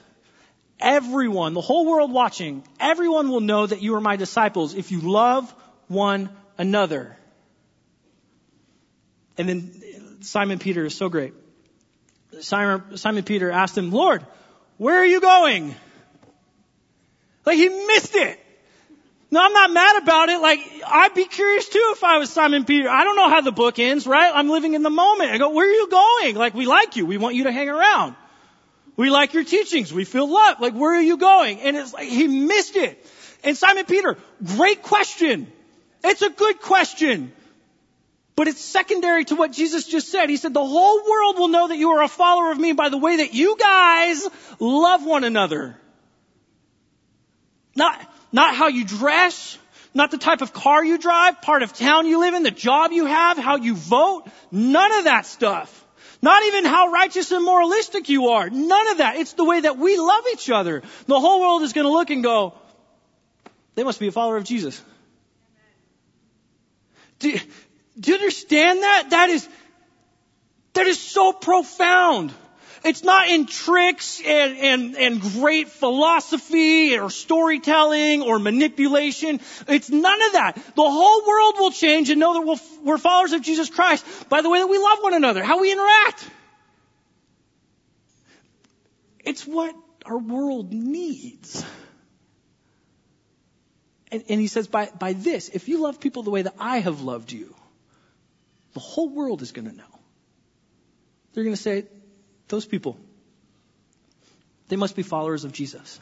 everyone, 0.81 1.55
the 1.55 1.61
whole 1.61 1.87
world 1.87 2.13
watching, 2.13 2.65
everyone 2.81 3.29
will 3.29 3.41
know 3.41 3.67
that 3.67 3.83
you 3.83 3.95
are 3.97 4.01
my 4.01 4.17
disciples 4.17 4.75
if 4.75 4.91
you 4.91 5.01
love 5.01 5.53
one 5.89 6.31
another. 6.57 7.17
And 9.37 9.49
then 9.49 10.23
Simon 10.23 10.59
Peter 10.59 10.85
is 10.87 10.95
so 10.95 11.09
great. 11.09 11.35
Simon, 12.41 12.97
Simon 12.97 13.25
Peter 13.25 13.51
asked 13.51 13.77
him, 13.77 13.91
Lord, 13.91 14.25
where 14.79 14.97
are 14.97 15.07
you 15.07 15.21
going? 15.21 15.75
Like 17.47 17.57
he 17.57 17.69
missed 17.69 18.17
it. 18.17 18.41
No, 19.31 19.43
I'm 19.43 19.53
not 19.53 19.73
mad 19.73 20.03
about 20.03 20.29
it. 20.29 20.41
Like, 20.41 20.61
I'd 20.87 21.15
be 21.15 21.25
curious 21.25 21.69
too 21.69 21.93
if 21.97 22.05
I 22.05 22.19
was 22.19 22.31
Simon 22.31 22.65
Peter. 22.65 22.89
I 22.89 23.03
don't 23.03 23.17
know 23.17 23.29
how 23.29 23.41
the 23.41 23.51
book 23.51 23.79
ends, 23.79 24.07
right? 24.07 24.31
I'm 24.33 24.49
living 24.49 24.75
in 24.75 24.83
the 24.83 24.91
moment. 24.91 25.33
I 25.33 25.39
go, 25.39 25.51
where 25.51 25.69
are 25.69 25.73
you 25.73 25.89
going? 25.89 26.37
Like, 26.37 26.55
we 26.55 26.65
like 26.67 26.95
you. 26.97 27.07
We 27.07 27.19
want 27.19 27.35
you 27.35 27.45
to 27.45 27.53
hang 27.53 27.69
around. 27.69 28.15
We 28.97 29.11
like 29.11 29.35
your 29.35 29.43
teachings. 29.43 29.93
We 29.93 30.05
feel 30.05 30.31
love. 30.31 30.61
Like, 30.61 30.75
where 30.75 30.95
are 30.95 31.03
you 31.03 31.17
going? 31.17 31.61
And 31.61 31.77
it's 31.77 31.93
like, 31.93 32.09
he 32.09 32.29
missed 32.29 32.77
it. 32.77 33.05
And 33.43 33.57
Simon 33.57 33.85
Peter, 33.85 34.17
great 34.57 34.83
question. 34.83 35.51
It's 36.05 36.23
a 36.23 36.31
good 36.31 36.61
question. 36.61 37.33
But 38.37 38.49
it's 38.49 38.61
secondary 38.61 39.25
to 39.25 39.35
what 39.35 39.51
Jesus 39.51 39.87
just 39.87 40.09
said. 40.09 40.31
He 40.31 40.37
said, 40.37 40.55
the 40.55 40.65
whole 40.65 41.11
world 41.11 41.39
will 41.39 41.49
know 41.49 41.69
that 41.69 41.77
you 41.77 41.91
are 41.91 42.03
a 42.03 42.09
follower 42.09 42.53
of 42.53 42.59
me 42.59 42.75
by 42.75 42.91
the 42.91 42.99
way 42.99 43.17
that 43.17 43.35
you 43.35 43.57
guys 43.59 44.25
love 44.61 45.05
one 45.05 45.25
another. 45.25 45.77
Not, 47.77 48.01
not 48.33 48.57
how 48.57 48.69
you 48.69 48.85
dress, 48.85 49.59
not 49.95 50.11
the 50.11 50.19
type 50.19 50.41
of 50.41 50.53
car 50.53 50.85
you 50.85 50.99
drive, 50.99 51.43
part 51.43 51.63
of 51.63 51.73
town 51.73 52.07
you 52.07 52.21
live 52.21 52.35
in, 52.35 52.43
the 52.43 52.51
job 52.51 52.91
you 52.91 53.07
have, 53.07 53.39
how 53.39 53.57
you 53.57 53.77
vote, 53.77 54.29
none 54.51 54.93
of 54.99 55.05
that 55.05 55.27
stuff. 55.27 55.85
Not 56.23 56.43
even 56.45 56.65
how 56.65 56.91
righteous 56.91 57.31
and 57.31 57.45
moralistic 57.45 58.09
you 58.09 58.29
are. 58.29 58.49
None 58.49 58.89
of 58.89 58.99
that. 58.99 59.17
It's 59.17 59.35
the 59.35 59.45
way 59.45 59.61
that 59.61 59.79
we 59.79 59.99
love 59.99 60.25
each 60.33 60.51
other. 60.51 60.83
The 61.07 61.21
whole 61.21 61.41
world 61.41 61.63
is 61.63 61.73
going 61.73 61.87
to 61.87 61.93
look 61.93 62.11
and 62.11 62.23
go, 62.23 62.55
they 63.75 63.85
must 63.85 64.01
be 64.01 64.09
a 64.09 64.13
follower 64.13 64.39
of 64.39 64.45
Jesus. 64.45 64.83
Do, 67.19 67.39
do 68.01 68.11
you 68.11 68.17
understand 68.17 68.83
that? 68.83 69.11
That 69.11 69.31
is, 69.31 69.49
that 70.73 70.87
is 70.87 70.99
so 70.99 71.33
profound. 71.33 72.33
It's 72.87 73.03
not 73.03 73.29
in 73.29 73.47
tricks 73.47 74.23
and, 74.25 74.57
and, 74.59 74.97
and 74.97 75.21
great 75.21 75.71
philosophy 75.71 76.97
or 76.97 77.11
storytelling 77.11 78.23
or 78.23 78.39
manipulation. 78.39 79.41
It's 79.67 79.91
none 79.91 80.23
of 80.23 80.33
that. 80.35 80.55
The 80.55 80.83
whole 80.83 81.27
world 81.27 81.55
will 81.59 81.73
change 81.73 82.11
and 82.11 82.21
know 82.21 82.35
that 82.35 82.43
we'll, 82.43 82.61
we're 82.85 82.99
followers 82.99 83.33
of 83.33 83.43
Jesus 83.43 83.69
Christ 83.71 84.29
by 84.29 84.41
the 84.41 84.49
way 84.49 84.61
that 84.61 84.69
we 84.69 84.79
love 84.79 84.99
one 85.01 85.15
another, 85.15 85.43
how 85.43 85.61
we 85.61 85.73
interact. 85.73 86.31
It's 89.25 89.45
what 89.45 89.75
our 90.05 90.19
world 90.19 90.73
needs. 90.73 91.67
And, 94.13 94.23
and 94.29 94.41
he 94.41 94.47
says, 94.47 94.69
by, 94.69 94.91
by 94.97 95.13
this, 95.13 95.49
if 95.49 95.69
you 95.69 95.83
love 95.83 95.99
people 95.99 96.23
the 96.23 96.31
way 96.31 96.43
that 96.43 96.55
I 96.61 96.79
have 96.79 97.01
loved 97.01 97.33
you, 97.33 97.53
the 98.75 98.81
whole 98.81 99.09
world 99.09 99.43
is 99.43 99.51
going 99.51 99.69
to 99.69 99.75
know. 99.75 99.99
They're 101.33 101.43
going 101.43 101.57
to 101.57 101.61
say, 101.61 101.87
those 102.49 102.67
people, 102.67 102.97
they 104.69 104.77
must 104.77 104.97
be 104.97 105.03
followers 105.03 105.45
of 105.45 105.53
Jesus. 105.53 106.01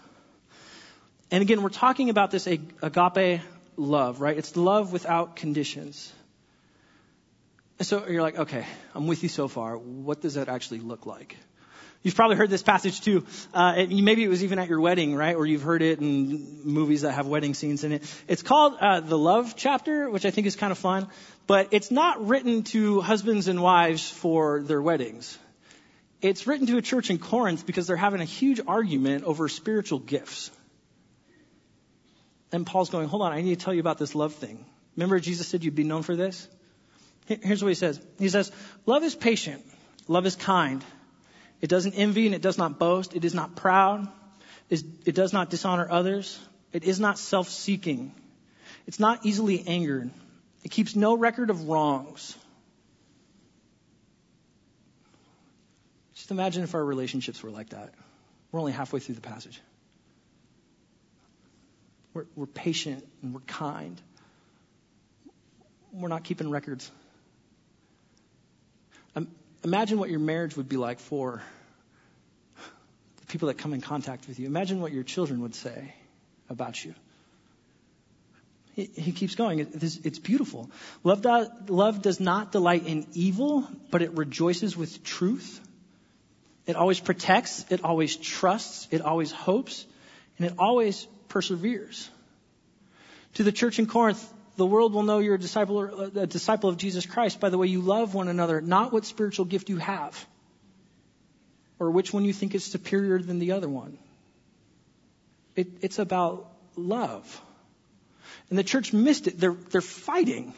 And 1.30 1.42
again, 1.42 1.62
we're 1.62 1.68
talking 1.68 2.10
about 2.10 2.30
this 2.30 2.46
agape 2.46 3.40
love, 3.76 4.20
right? 4.20 4.36
It's 4.36 4.56
love 4.56 4.92
without 4.92 5.36
conditions. 5.36 6.12
And 7.78 7.86
so 7.86 8.06
you're 8.06 8.22
like, 8.22 8.38
okay, 8.38 8.64
I'm 8.94 9.06
with 9.06 9.22
you 9.22 9.28
so 9.28 9.48
far. 9.48 9.76
What 9.76 10.20
does 10.20 10.34
that 10.34 10.48
actually 10.48 10.80
look 10.80 11.06
like? 11.06 11.36
You've 12.02 12.14
probably 12.14 12.36
heard 12.36 12.50
this 12.50 12.62
passage 12.62 13.00
too. 13.00 13.24
Uh, 13.54 13.86
maybe 13.88 14.22
it 14.22 14.28
was 14.28 14.44
even 14.44 14.58
at 14.58 14.68
your 14.68 14.78
wedding, 14.78 15.16
right? 15.16 15.34
Or 15.34 15.46
you've 15.46 15.62
heard 15.62 15.80
it 15.80 16.00
in 16.00 16.60
movies 16.62 17.00
that 17.00 17.12
have 17.12 17.26
wedding 17.26 17.54
scenes 17.54 17.82
in 17.82 17.92
it. 17.92 18.22
It's 18.28 18.42
called 18.42 18.74
uh, 18.78 19.00
the 19.00 19.16
Love 19.16 19.54
Chapter, 19.56 20.10
which 20.10 20.26
I 20.26 20.30
think 20.30 20.46
is 20.46 20.54
kind 20.54 20.70
of 20.70 20.76
fun. 20.76 21.08
But 21.46 21.68
it's 21.70 21.90
not 21.90 22.26
written 22.26 22.62
to 22.64 23.00
husbands 23.00 23.48
and 23.48 23.62
wives 23.62 24.08
for 24.08 24.60
their 24.60 24.82
weddings. 24.82 25.38
It's 26.24 26.46
written 26.46 26.66
to 26.68 26.78
a 26.78 26.82
church 26.82 27.10
in 27.10 27.18
Corinth 27.18 27.66
because 27.66 27.86
they're 27.86 27.98
having 27.98 28.22
a 28.22 28.24
huge 28.24 28.58
argument 28.66 29.24
over 29.24 29.46
spiritual 29.46 29.98
gifts. 29.98 30.50
And 32.50 32.64
Paul's 32.64 32.88
going, 32.88 33.08
hold 33.08 33.20
on, 33.20 33.32
I 33.32 33.42
need 33.42 33.58
to 33.58 33.62
tell 33.62 33.74
you 33.74 33.80
about 33.80 33.98
this 33.98 34.14
love 34.14 34.32
thing. 34.32 34.64
Remember 34.96 35.20
Jesus 35.20 35.46
said 35.46 35.64
you'd 35.64 35.74
be 35.74 35.84
known 35.84 36.02
for 36.02 36.16
this? 36.16 36.48
Here's 37.26 37.62
what 37.62 37.68
he 37.68 37.74
says. 37.74 38.00
He 38.18 38.30
says, 38.30 38.50
love 38.86 39.04
is 39.04 39.14
patient. 39.14 39.66
Love 40.08 40.24
is 40.24 40.34
kind. 40.34 40.82
It 41.60 41.68
doesn't 41.68 41.92
envy 41.92 42.24
and 42.24 42.34
it 42.34 42.40
does 42.40 42.56
not 42.56 42.78
boast. 42.78 43.14
It 43.14 43.26
is 43.26 43.34
not 43.34 43.54
proud. 43.54 44.08
It 44.70 45.14
does 45.14 45.34
not 45.34 45.50
dishonor 45.50 45.86
others. 45.90 46.40
It 46.72 46.84
is 46.84 46.98
not 46.98 47.18
self-seeking. 47.18 48.14
It's 48.86 48.98
not 48.98 49.26
easily 49.26 49.62
angered. 49.66 50.10
It 50.62 50.70
keeps 50.70 50.96
no 50.96 51.18
record 51.18 51.50
of 51.50 51.68
wrongs. 51.68 52.34
Just 56.24 56.30
imagine 56.30 56.62
if 56.62 56.74
our 56.74 56.82
relationships 56.82 57.42
were 57.42 57.50
like 57.50 57.68
that. 57.68 57.92
We're 58.50 58.58
only 58.58 58.72
halfway 58.72 58.98
through 58.98 59.16
the 59.16 59.20
passage. 59.20 59.60
We're, 62.14 62.24
we're 62.34 62.46
patient 62.46 63.06
and 63.20 63.34
we're 63.34 63.40
kind. 63.40 64.00
We're 65.92 66.08
not 66.08 66.24
keeping 66.24 66.48
records. 66.48 66.90
Um, 69.14 69.28
imagine 69.64 69.98
what 69.98 70.08
your 70.08 70.18
marriage 70.18 70.56
would 70.56 70.66
be 70.66 70.78
like 70.78 70.98
for 70.98 71.42
the 73.20 73.26
people 73.26 73.48
that 73.48 73.58
come 73.58 73.74
in 73.74 73.82
contact 73.82 74.26
with 74.26 74.38
you. 74.38 74.46
Imagine 74.46 74.80
what 74.80 74.92
your 74.92 75.02
children 75.02 75.42
would 75.42 75.54
say 75.54 75.94
about 76.48 76.82
you. 76.82 76.94
He, 78.72 78.86
he 78.86 79.12
keeps 79.12 79.34
going. 79.34 79.58
It's, 79.58 79.98
it's 79.98 80.18
beautiful. 80.18 80.70
Love, 81.02 81.20
do, 81.20 81.48
love 81.68 82.00
does 82.00 82.18
not 82.18 82.50
delight 82.50 82.86
in 82.86 83.06
evil, 83.12 83.68
but 83.90 84.00
it 84.00 84.12
rejoices 84.16 84.74
with 84.74 85.04
truth. 85.04 85.60
It 86.66 86.76
always 86.76 87.00
protects, 87.00 87.66
it 87.70 87.84
always 87.84 88.16
trusts, 88.16 88.88
it 88.90 89.02
always 89.02 89.30
hopes, 89.30 89.84
and 90.38 90.46
it 90.46 90.54
always 90.58 91.06
perseveres. 91.28 92.08
To 93.34 93.42
the 93.42 93.52
church 93.52 93.78
in 93.78 93.86
Corinth, 93.86 94.32
the 94.56 94.64
world 94.64 94.94
will 94.94 95.02
know 95.02 95.18
you're 95.18 95.34
a 95.34 95.38
disciple, 95.38 95.82
a 96.16 96.26
disciple 96.26 96.70
of 96.70 96.76
Jesus 96.76 97.04
Christ 97.04 97.40
by 97.40 97.50
the 97.50 97.58
way 97.58 97.66
you 97.66 97.80
love 97.80 98.14
one 98.14 98.28
another, 98.28 98.60
not 98.60 98.92
what 98.92 99.04
spiritual 99.04 99.44
gift 99.44 99.68
you 99.68 99.78
have, 99.78 100.26
or 101.78 101.90
which 101.90 102.12
one 102.12 102.24
you 102.24 102.32
think 102.32 102.54
is 102.54 102.64
superior 102.64 103.18
than 103.18 103.40
the 103.40 103.52
other 103.52 103.68
one. 103.68 103.98
It, 105.56 105.68
it's 105.82 105.98
about 105.98 106.50
love. 106.76 107.40
And 108.48 108.58
the 108.58 108.64
church 108.64 108.92
missed 108.92 109.26
it. 109.26 109.38
They're, 109.38 109.56
they're 109.70 109.80
fighting. 109.80 110.54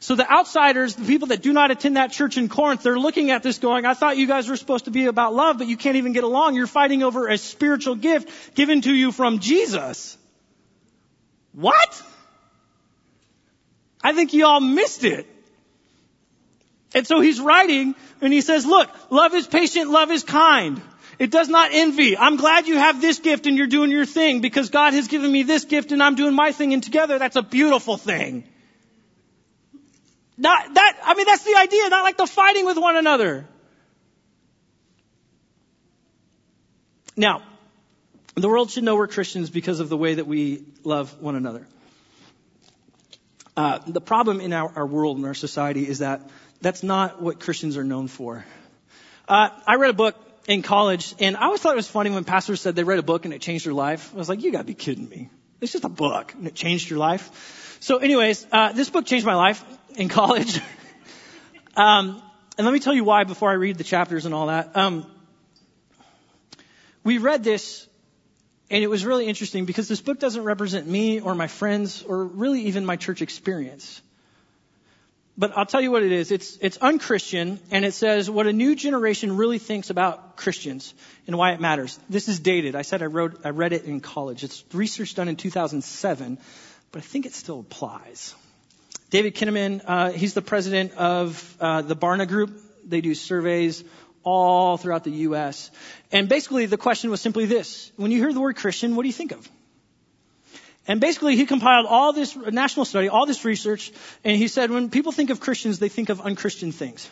So 0.00 0.14
the 0.14 0.30
outsiders, 0.30 0.96
the 0.96 1.06
people 1.06 1.28
that 1.28 1.42
do 1.42 1.52
not 1.52 1.70
attend 1.70 1.96
that 1.96 2.12
church 2.12 2.36
in 2.36 2.48
Corinth, 2.48 2.82
they're 2.82 2.98
looking 2.98 3.30
at 3.30 3.42
this 3.42 3.58
going, 3.58 3.86
I 3.86 3.94
thought 3.94 4.16
you 4.16 4.26
guys 4.26 4.48
were 4.48 4.56
supposed 4.56 4.86
to 4.86 4.90
be 4.90 5.06
about 5.06 5.34
love, 5.34 5.58
but 5.58 5.66
you 5.66 5.76
can't 5.76 5.96
even 5.96 6.12
get 6.12 6.24
along. 6.24 6.54
You're 6.54 6.66
fighting 6.66 7.02
over 7.02 7.28
a 7.28 7.38
spiritual 7.38 7.94
gift 7.94 8.54
given 8.54 8.80
to 8.82 8.92
you 8.92 9.12
from 9.12 9.38
Jesus. 9.38 10.18
What? 11.52 12.02
I 14.02 14.12
think 14.12 14.32
you 14.32 14.46
all 14.46 14.60
missed 14.60 15.04
it. 15.04 15.26
And 16.94 17.06
so 17.06 17.20
he's 17.20 17.40
writing 17.40 17.94
and 18.20 18.32
he 18.32 18.40
says, 18.40 18.66
look, 18.66 18.90
love 19.10 19.34
is 19.34 19.46
patient, 19.46 19.90
love 19.90 20.10
is 20.10 20.24
kind. 20.24 20.80
It 21.18 21.30
does 21.30 21.48
not 21.48 21.70
envy. 21.72 22.16
I'm 22.16 22.36
glad 22.36 22.66
you 22.66 22.76
have 22.76 23.00
this 23.00 23.20
gift 23.20 23.46
and 23.46 23.56
you're 23.56 23.66
doing 23.66 23.90
your 23.90 24.06
thing 24.06 24.40
because 24.40 24.70
God 24.70 24.92
has 24.94 25.08
given 25.08 25.30
me 25.30 25.42
this 25.42 25.64
gift 25.64 25.92
and 25.92 26.02
I'm 26.02 26.16
doing 26.16 26.34
my 26.34 26.52
thing 26.52 26.72
and 26.72 26.82
together 26.82 27.18
that's 27.18 27.36
a 27.36 27.42
beautiful 27.42 27.96
thing. 27.96 28.44
Not 30.36 30.74
that, 30.74 30.98
I 31.04 31.14
mean, 31.14 31.26
that's 31.26 31.44
the 31.44 31.56
idea, 31.56 31.88
not 31.88 32.04
like 32.04 32.16
the 32.16 32.26
fighting 32.26 32.64
with 32.64 32.78
one 32.78 32.96
another. 32.96 33.46
Now, 37.16 37.42
the 38.34 38.48
world 38.48 38.70
should 38.70 38.84
know 38.84 38.96
we're 38.96 39.08
Christians 39.08 39.50
because 39.50 39.80
of 39.80 39.88
the 39.88 39.96
way 39.96 40.14
that 40.14 40.26
we 40.26 40.64
love 40.84 41.20
one 41.20 41.36
another. 41.36 41.66
Uh, 43.54 43.80
the 43.86 44.00
problem 44.00 44.40
in 44.40 44.54
our, 44.54 44.72
our, 44.74 44.86
world 44.86 45.18
and 45.18 45.26
our 45.26 45.34
society 45.34 45.86
is 45.86 45.98
that 45.98 46.30
that's 46.62 46.82
not 46.82 47.20
what 47.20 47.38
Christians 47.38 47.76
are 47.76 47.84
known 47.84 48.08
for. 48.08 48.46
Uh, 49.28 49.50
I 49.66 49.74
read 49.74 49.90
a 49.90 49.94
book 49.94 50.16
in 50.48 50.62
college, 50.62 51.14
and 51.20 51.36
I 51.36 51.44
always 51.44 51.60
thought 51.60 51.74
it 51.74 51.76
was 51.76 51.88
funny 51.88 52.08
when 52.08 52.24
pastors 52.24 52.62
said 52.62 52.74
they 52.74 52.84
read 52.84 52.98
a 52.98 53.02
book 53.02 53.26
and 53.26 53.34
it 53.34 53.42
changed 53.42 53.66
their 53.66 53.74
life. 53.74 54.14
I 54.14 54.16
was 54.16 54.30
like, 54.30 54.42
you 54.42 54.52
gotta 54.52 54.64
be 54.64 54.74
kidding 54.74 55.06
me. 55.06 55.28
It's 55.60 55.72
just 55.72 55.84
a 55.84 55.90
book 55.90 56.32
and 56.32 56.46
it 56.46 56.54
changed 56.54 56.88
your 56.88 56.98
life. 56.98 57.76
So 57.80 57.98
anyways, 57.98 58.46
uh, 58.50 58.72
this 58.72 58.88
book 58.88 59.04
changed 59.04 59.26
my 59.26 59.34
life 59.34 59.64
in 59.96 60.08
college. 60.08 60.60
um, 61.76 62.22
and 62.58 62.66
let 62.66 62.72
me 62.72 62.80
tell 62.80 62.94
you 62.94 63.04
why 63.04 63.24
before 63.24 63.50
I 63.50 63.54
read 63.54 63.78
the 63.78 63.84
chapters 63.84 64.26
and 64.26 64.34
all 64.34 64.46
that. 64.48 64.76
Um, 64.76 65.06
we 67.04 67.18
read 67.18 67.42
this, 67.42 67.86
and 68.70 68.82
it 68.82 68.88
was 68.88 69.04
really 69.04 69.26
interesting 69.26 69.64
because 69.64 69.88
this 69.88 70.00
book 70.00 70.18
doesn't 70.18 70.44
represent 70.44 70.86
me 70.86 71.20
or 71.20 71.34
my 71.34 71.46
friends 71.46 72.02
or 72.02 72.24
really 72.24 72.62
even 72.62 72.84
my 72.84 72.96
church 72.96 73.22
experience. 73.22 74.00
But 75.36 75.56
I'll 75.56 75.66
tell 75.66 75.80
you 75.80 75.90
what 75.90 76.02
it 76.02 76.12
is. 76.12 76.30
It's, 76.30 76.58
it's 76.60 76.76
unchristian, 76.76 77.58
and 77.70 77.84
it 77.86 77.94
says 77.94 78.28
what 78.28 78.46
a 78.46 78.52
new 78.52 78.76
generation 78.76 79.36
really 79.36 79.58
thinks 79.58 79.88
about 79.88 80.36
Christians 80.36 80.92
and 81.26 81.38
why 81.38 81.52
it 81.52 81.60
matters. 81.60 81.98
This 82.10 82.28
is 82.28 82.38
dated. 82.38 82.76
I 82.76 82.82
said 82.82 83.02
I 83.02 83.06
wrote, 83.06 83.40
I 83.44 83.48
read 83.48 83.72
it 83.72 83.84
in 83.84 84.00
college. 84.00 84.44
It's 84.44 84.62
research 84.74 85.14
done 85.14 85.28
in 85.28 85.36
2007, 85.36 86.38
but 86.92 86.98
I 86.98 87.02
think 87.02 87.24
it 87.24 87.34
still 87.34 87.60
applies. 87.60 88.34
David 89.12 89.34
Kinnaman, 89.34 89.82
uh, 89.86 90.10
he's 90.12 90.32
the 90.32 90.40
president 90.40 90.94
of 90.94 91.56
uh, 91.60 91.82
the 91.82 91.94
Barna 91.94 92.26
Group. 92.26 92.50
They 92.86 93.02
do 93.02 93.14
surveys 93.14 93.84
all 94.22 94.78
throughout 94.78 95.04
the 95.04 95.10
U.S. 95.28 95.70
And 96.10 96.30
basically, 96.30 96.64
the 96.64 96.78
question 96.78 97.10
was 97.10 97.20
simply 97.20 97.44
this: 97.44 97.92
When 97.96 98.10
you 98.10 98.16
hear 98.16 98.32
the 98.32 98.40
word 98.40 98.56
Christian, 98.56 98.96
what 98.96 99.02
do 99.02 99.08
you 99.08 99.12
think 99.12 99.32
of? 99.32 99.46
And 100.88 100.98
basically, 100.98 101.36
he 101.36 101.44
compiled 101.44 101.84
all 101.84 102.14
this 102.14 102.34
national 102.34 102.86
study, 102.86 103.10
all 103.10 103.26
this 103.26 103.44
research, 103.44 103.92
and 104.24 104.38
he 104.38 104.48
said 104.48 104.70
when 104.70 104.88
people 104.88 105.12
think 105.12 105.28
of 105.28 105.40
Christians, 105.40 105.78
they 105.78 105.90
think 105.90 106.08
of 106.08 106.22
unchristian 106.22 106.72
things. 106.72 107.06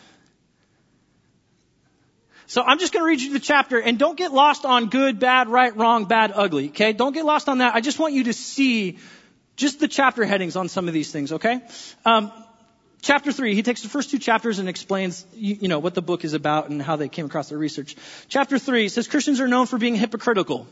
So 2.47 2.63
I'm 2.63 2.79
just 2.79 2.93
going 2.93 3.03
to 3.03 3.07
read 3.07 3.21
you 3.21 3.31
the 3.31 3.39
chapter, 3.39 3.79
and 3.79 3.99
don't 3.99 4.17
get 4.17 4.33
lost 4.33 4.65
on 4.65 4.89
good, 4.89 5.19
bad, 5.19 5.49
right, 5.49 5.77
wrong, 5.77 6.05
bad, 6.05 6.31
ugly. 6.33 6.69
Okay? 6.69 6.93
Don't 6.93 7.13
get 7.13 7.25
lost 7.25 7.47
on 7.47 7.59
that. 7.59 7.75
I 7.75 7.79
just 7.79 7.99
want 7.99 8.15
you 8.15 8.23
to 8.23 8.33
see 8.33 8.97
just 9.55 9.79
the 9.79 9.87
chapter 9.87 10.25
headings 10.25 10.55
on 10.55 10.69
some 10.69 10.87
of 10.87 10.93
these 10.93 11.11
things. 11.11 11.31
Okay? 11.33 11.61
Um, 12.05 12.31
chapter 13.01 13.31
three, 13.31 13.55
he 13.55 13.63
takes 13.63 13.81
the 13.81 13.89
first 13.89 14.11
two 14.11 14.19
chapters 14.19 14.59
and 14.59 14.69
explains, 14.69 15.25
you, 15.33 15.57
you 15.61 15.67
know, 15.67 15.79
what 15.79 15.93
the 15.93 16.01
book 16.01 16.23
is 16.23 16.33
about 16.33 16.69
and 16.69 16.81
how 16.81 16.95
they 16.95 17.09
came 17.09 17.25
across 17.25 17.49
their 17.49 17.57
research. 17.57 17.95
Chapter 18.29 18.57
three 18.59 18.89
says 18.89 19.07
Christians 19.07 19.39
are 19.39 19.47
known 19.47 19.65
for 19.67 19.77
being 19.77 19.95
hypocritical. 19.95 20.67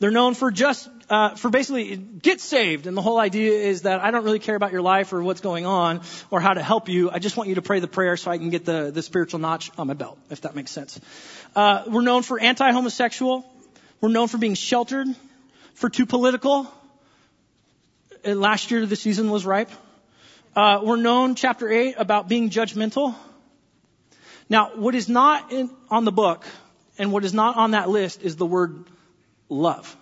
They're 0.00 0.10
known 0.10 0.34
for 0.34 0.50
just, 0.50 0.88
uh, 1.08 1.36
for 1.36 1.50
basically 1.50 1.96
get 1.96 2.40
saved. 2.40 2.88
And 2.88 2.96
the 2.96 3.02
whole 3.02 3.18
idea 3.18 3.52
is 3.52 3.82
that 3.82 4.00
I 4.00 4.10
don't 4.10 4.24
really 4.24 4.40
care 4.40 4.56
about 4.56 4.72
your 4.72 4.82
life 4.82 5.12
or 5.12 5.22
what's 5.22 5.40
going 5.40 5.66
on 5.66 6.00
or 6.32 6.40
how 6.40 6.52
to 6.52 6.62
help 6.62 6.88
you. 6.88 7.12
I 7.12 7.20
just 7.20 7.36
want 7.36 7.48
you 7.48 7.54
to 7.54 7.62
pray 7.62 7.78
the 7.78 7.86
prayer 7.86 8.16
so 8.16 8.30
I 8.30 8.38
can 8.38 8.50
get 8.50 8.64
the, 8.64 8.90
the 8.92 9.02
spiritual 9.02 9.38
notch 9.38 9.70
on 9.78 9.86
my 9.86 9.94
belt, 9.94 10.18
if 10.30 10.40
that 10.40 10.56
makes 10.56 10.72
sense. 10.72 11.00
Uh, 11.54 11.84
we're 11.86 12.02
known 12.02 12.24
for 12.24 12.40
anti-homosexual. 12.40 13.48
We're 14.00 14.08
known 14.08 14.26
for 14.26 14.36
being 14.36 14.54
sheltered, 14.54 15.06
for 15.74 15.88
too 15.88 16.06
political. 16.06 16.66
And 18.24 18.40
last 18.40 18.70
year 18.70 18.86
the 18.86 18.96
season 18.96 19.30
was 19.30 19.44
ripe. 19.44 19.70
Uh, 20.56 20.80
we're 20.82 20.96
known, 20.96 21.34
chapter 21.34 21.68
8, 21.68 21.96
about 21.98 22.28
being 22.28 22.48
judgmental. 22.48 23.14
Now, 24.48 24.76
what 24.76 24.94
is 24.94 25.08
not 25.08 25.52
in, 25.52 25.70
on 25.90 26.04
the 26.04 26.12
book 26.12 26.44
and 26.98 27.12
what 27.12 27.24
is 27.24 27.34
not 27.34 27.56
on 27.56 27.72
that 27.72 27.88
list 27.88 28.22
is 28.22 28.36
the 28.36 28.46
word 28.46 28.84
love. 29.48 29.96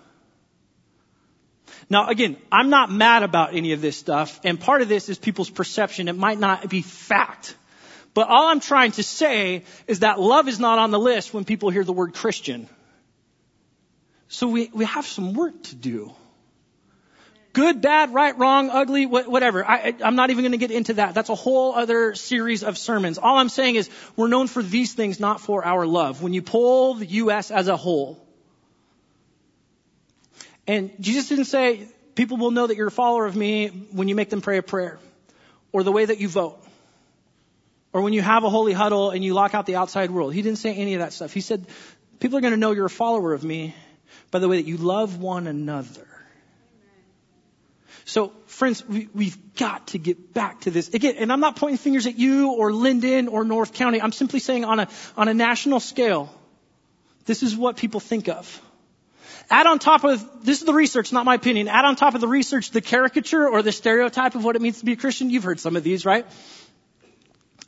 Now, 1.89 2.09
again, 2.09 2.37
I'm 2.51 2.71
not 2.71 2.91
mad 2.91 3.23
about 3.23 3.55
any 3.55 3.73
of 3.73 3.81
this 3.81 3.97
stuff, 3.97 4.41
and 4.45 4.59
part 4.59 4.83
of 4.83 4.89
this 4.89 5.09
is 5.09 5.19
people's 5.19 5.51
perception. 5.51 6.09
It 6.09 6.17
might 6.17 6.39
not 6.39 6.69
be 6.69 6.83
fact. 6.83 7.55
But 8.15 8.29
all 8.29 8.49
I'm 8.49 8.61
trying 8.61 8.93
to 8.93 9.03
say 9.03 9.65
is 9.87 10.01
that 10.01 10.21
love 10.21 10.49
is 10.49 10.61
not 10.61 10.79
on 10.79 10.91
the 10.91 10.99
list 10.99 11.33
when 11.33 11.45
people 11.45 11.71
hear 11.71 11.85
the 11.85 11.93
word 11.93 12.15
Christian. 12.15 12.69
So 14.29 14.49
we, 14.49 14.71
we 14.73 14.85
have 14.85 15.07
some 15.07 15.35
work 15.35 15.63
to 15.65 15.75
do. 15.75 16.13
Good, 17.53 17.83
bad, 17.83 18.15
right, 18.15 18.37
wrong, 18.38 18.71
ugly, 18.71 19.05
whatever. 19.05 19.67
I, 19.67 19.95
I'm 20.03 20.17
not 20.17 20.31
even 20.31 20.43
going 20.43 20.53
to 20.53 20.59
get 20.59 20.71
into 20.71 20.95
that. 20.95 21.15
That's 21.15 21.29
a 21.29 21.35
whole 21.35 21.75
other 21.75 22.15
series 22.15 22.62
of 22.62 22.79
sermons. 22.79 23.19
All 23.19 23.37
I'm 23.37 23.51
saying 23.51 23.75
is 23.75 23.91
we're 24.17 24.29
known 24.29 24.47
for 24.47 24.62
these 24.62 24.95
things, 24.95 25.21
not 25.21 25.41
for 25.41 25.62
our 25.62 25.87
love. 25.87 26.23
When 26.23 26.33
you 26.33 26.41
pull 26.41 26.95
the 26.95 27.07
U.S. 27.07 27.51
as 27.51 27.69
a 27.69 27.77
whole, 27.77 28.19
and 30.67 30.93
Jesus 30.99 31.29
didn't 31.29 31.45
say, 31.45 31.88
people 32.15 32.38
will 32.38 32.53
know 32.53 32.67
that 32.67 32.77
you're 32.77 32.88
a 32.88 32.93
follower 32.93 33.27
of 33.27 33.37
me 33.37 33.69
when 33.69 34.09
you 34.09 34.15
make 34.15 34.31
them 34.31 34.41
pray 34.41 34.57
a 34.57 34.62
prayer, 34.62 34.99
or 35.73 35.83
the 35.83 35.93
way 35.93 36.07
that 36.07 36.19
you 36.19 36.29
vote, 36.29 36.59
or 37.93 38.01
when 38.01 38.15
you 38.15 38.23
have 38.23 38.45
a 38.45 38.51
holy 38.51 38.73
huddle 38.73 39.11
and 39.11 39.23
you 39.23 39.35
lock 39.35 39.55
out 39.55 39.67
the 39.67 39.77
outside 39.77 40.11
world. 40.11 40.33
He 40.33 40.41
didn't 40.41 40.59
say 40.59 40.75
any 40.75 40.95
of 40.95 41.01
that 41.01 41.12
stuff. 41.12 41.35
He 41.35 41.43
said, 41.43 41.67
people 42.19 42.38
are 42.38 42.41
going 42.41 42.55
to 42.55 42.59
know 42.59 42.71
you're 42.71 42.87
a 42.87 42.91
follower 42.91 43.35
of 43.35 43.45
me 43.45 43.75
by 44.31 44.38
the 44.38 44.49
way 44.49 44.57
that 44.57 44.67
you 44.67 44.79
love 44.79 45.19
one 45.19 45.47
another. 45.47 46.07
So, 48.05 48.33
friends, 48.47 48.87
we, 48.87 49.09
we've 49.15 49.55
got 49.55 49.88
to 49.88 49.99
get 49.99 50.35
back 50.35 50.62
to 50.62 50.71
this. 50.71 50.88
Again, 50.88 51.15
and 51.19 51.33
I'm 51.33 51.41
not 51.41 51.57
pointing 51.57 51.79
fingers 51.79 52.07
at 52.07 52.19
you 52.19 52.53
or 52.53 52.73
Linden 52.73 53.29
or 53.29 53.45
North 53.45 53.75
County. 53.75 54.03
I'm 54.03 54.12
simply 54.12 54.41
saying 54.41 54.65
on 54.65 54.81
a, 54.81 54.88
on 55.17 55.29
a 55.29 55.35
national 55.35 55.81
scale, 55.81 56.33
this 57.27 57.43
is 57.43 57.57
what 57.57 57.77
people 57.77 58.01
think 58.01 58.29
of. 58.29 58.61
Add 59.51 59.67
on 59.67 59.79
top 59.79 60.05
of, 60.05 60.45
this 60.45 60.61
is 60.61 60.67
the 60.67 60.73
research, 60.73 61.12
not 61.12 61.25
my 61.25 61.35
opinion, 61.35 61.69
add 61.69 61.85
on 61.85 61.95
top 61.95 62.15
of 62.15 62.21
the 62.21 62.29
research 62.29 62.71
the 62.71 62.81
caricature 62.81 63.49
or 63.49 63.62
the 63.62 63.73
stereotype 63.73 64.35
of 64.35 64.45
what 64.45 64.57
it 64.57 64.62
means 64.62 64.79
to 64.81 64.85
be 64.85 64.93
a 64.93 64.97
Christian. 64.97 65.31
You've 65.31 65.45
heard 65.45 65.61
some 65.61 65.77
of 65.77 65.85
these, 65.85 66.05
right? 66.05 66.27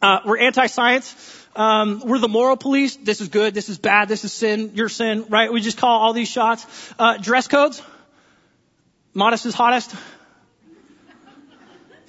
Uh, 0.01 0.20
we're 0.25 0.38
anti-science. 0.38 1.47
Um, 1.57 2.03
we're 2.05 2.18
the 2.18 2.29
moral 2.29 2.57
police. 2.57 2.97
This 2.97 3.20
is 3.20 3.29
good. 3.29 3.55
This 3.55 3.68
is 3.68 3.79
bad. 3.79 4.09
This 4.09 4.25
is 4.25 4.33
sin. 4.33 4.73
Your 4.75 4.88
sin, 4.88 5.27
right? 5.29 5.53
We 5.53 5.61
just 5.61 5.79
call 5.79 6.01
all 6.01 6.12
these 6.12 6.29
shots. 6.29 6.66
Uh, 6.99 7.18
dress 7.18 7.49
codes. 7.49 7.81
Modest 9.14 9.47
is 9.47 9.55
hottest. 9.55 9.94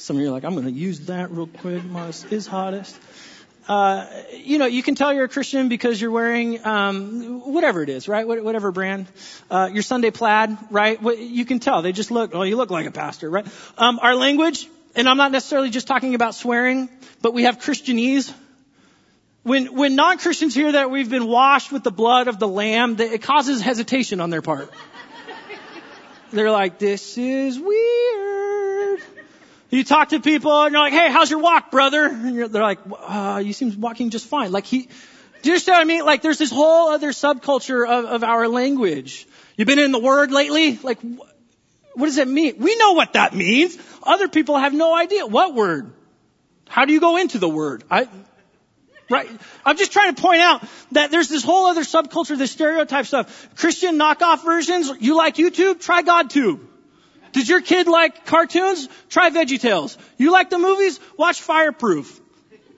Some 0.05 0.17
of 0.17 0.21
you 0.21 0.27
are 0.27 0.31
like, 0.31 0.43
I'm 0.43 0.53
going 0.53 0.67
to 0.67 0.71
use 0.71 0.99
that 1.07 1.31
real 1.31 1.47
quick. 1.47 1.83
Modest 1.83 2.31
is 2.31 2.45
hottest. 2.45 2.95
Uh, 3.67 4.05
you 4.33 4.59
know, 4.59 4.67
you 4.67 4.83
can 4.83 4.93
tell 4.93 5.11
you're 5.11 5.25
a 5.25 5.27
Christian 5.27 5.67
because 5.67 5.99
you're 5.99 6.11
wearing 6.11 6.63
um, 6.63 7.51
whatever 7.51 7.81
it 7.81 7.89
is, 7.89 8.07
right? 8.07 8.27
Whatever 8.27 8.71
brand. 8.71 9.07
Uh, 9.49 9.67
your 9.73 9.81
Sunday 9.81 10.11
plaid, 10.11 10.55
right? 10.69 11.01
You 11.01 11.43
can 11.43 11.59
tell. 11.59 11.81
They 11.81 11.91
just 11.91 12.11
look. 12.11 12.35
Oh, 12.35 12.43
you 12.43 12.55
look 12.55 12.69
like 12.69 12.85
a 12.85 12.91
pastor, 12.91 13.31
right? 13.31 13.47
Um, 13.79 13.97
our 13.99 14.13
language, 14.13 14.69
and 14.95 15.09
I'm 15.09 15.17
not 15.17 15.31
necessarily 15.31 15.71
just 15.71 15.87
talking 15.87 16.13
about 16.13 16.35
swearing, 16.35 16.87
but 17.23 17.33
we 17.33 17.45
have 17.45 17.57
Christianese. 17.57 18.31
When 19.41 19.73
when 19.73 19.95
non-Christians 19.95 20.53
hear 20.53 20.73
that 20.73 20.91
we've 20.91 21.09
been 21.09 21.25
washed 21.25 21.71
with 21.71 21.81
the 21.83 21.89
blood 21.89 22.27
of 22.27 22.37
the 22.37 22.47
Lamb, 22.47 22.99
it 22.99 23.23
causes 23.23 23.59
hesitation 23.59 24.21
on 24.21 24.29
their 24.29 24.43
part. 24.43 24.71
They're 26.31 26.51
like, 26.51 26.77
"This 26.77 27.17
is 27.17 27.59
weird." 27.59 28.14
You 29.69 29.83
talk 29.83 30.09
to 30.09 30.19
people 30.19 30.63
and 30.63 30.71
you're 30.73 30.81
like, 30.81 30.93
hey, 30.93 31.11
how's 31.11 31.29
your 31.29 31.39
walk, 31.39 31.71
brother? 31.71 32.05
And 32.05 32.53
they're 32.53 32.61
like, 32.61 32.79
uh, 32.99 33.41
you 33.43 33.53
seem 33.53 33.79
walking 33.81 34.09
just 34.09 34.27
fine. 34.27 34.51
Like 34.51 34.65
he, 34.65 34.83
do 34.83 35.49
you 35.49 35.53
understand 35.53 35.75
what 35.75 35.81
I 35.81 35.85
mean? 35.85 36.05
Like 36.05 36.21
there's 36.21 36.37
this 36.37 36.51
whole 36.51 36.89
other 36.89 37.09
subculture 37.09 37.87
of, 37.87 38.05
of 38.05 38.23
our 38.23 38.47
language. 38.47 39.27
You've 39.57 39.67
been 39.67 39.79
in 39.79 39.91
the 39.91 39.99
Word 39.99 40.31
lately? 40.31 40.77
Like, 40.77 40.99
what 41.93 42.05
does 42.05 42.17
that 42.17 42.27
mean? 42.27 42.55
We 42.59 42.75
know 42.77 42.93
what 42.93 43.13
that 43.13 43.33
means. 43.33 43.77
Other 44.03 44.27
people 44.27 44.57
have 44.57 44.73
no 44.73 44.95
idea. 44.95 45.25
What 45.25 45.55
word? 45.55 45.93
How 46.67 46.85
do 46.85 46.93
you 46.93 46.99
go 46.99 47.17
into 47.17 47.37
the 47.37 47.49
Word? 47.49 47.83
I, 47.89 48.07
right? 49.09 49.29
I'm 49.65 49.77
just 49.77 49.91
trying 49.91 50.13
to 50.13 50.21
point 50.21 50.41
out 50.41 50.63
that 50.91 51.11
there's 51.11 51.29
this 51.29 51.43
whole 51.43 51.67
other 51.67 51.81
subculture, 51.81 52.37
this 52.37 52.51
stereotype 52.51 53.05
stuff. 53.05 53.49
Christian 53.55 53.97
knockoff 53.97 54.43
versions. 54.43 54.91
You 54.99 55.15
like 55.15 55.35
YouTube? 55.35 55.79
Try 55.79 56.03
GodTube. 56.03 56.59
Did 57.35 57.49
your 57.49 57.59
kid 57.59 57.87
like 57.87 58.25
cartoons? 58.25 58.87
Try 59.09 59.29
VeggieTales. 59.29 59.97
You 60.17 60.31
like 60.31 60.49
the 60.49 60.57
movies? 60.57 61.01
Watch 61.17 61.41
Fireproof. 61.41 62.21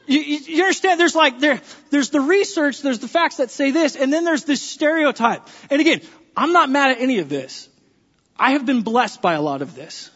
You, 0.08 0.20
you, 0.20 0.38
you, 0.38 0.64
understand? 0.64 1.00
There's 1.00 1.14
like 1.14 1.40
there, 1.40 1.62
there's 1.92 2.10
the 2.10 2.22
research, 2.22 2.82
there's 2.82 2.98
the 2.98 3.08
facts 3.08 3.38
that 3.38 3.52
say 3.52 3.70
this, 3.70 3.96
and 3.96 4.12
then 4.12 4.24
there's 4.24 4.46
this 4.46 4.64
stereotype. 4.64 5.48
And 5.70 5.80
again, 5.80 6.02
I'm 6.36 6.54
not 6.54 6.72
mad 6.72 6.90
at 6.90 7.02
any 7.02 7.20
of 7.20 7.30
this. 7.30 7.70
I 8.36 8.54
have 8.54 8.66
been 8.66 8.82
blessed 8.82 9.22
by 9.22 9.36
a 9.36 9.44
lot 9.44 9.62
of 9.62 9.76
this. 9.76 10.10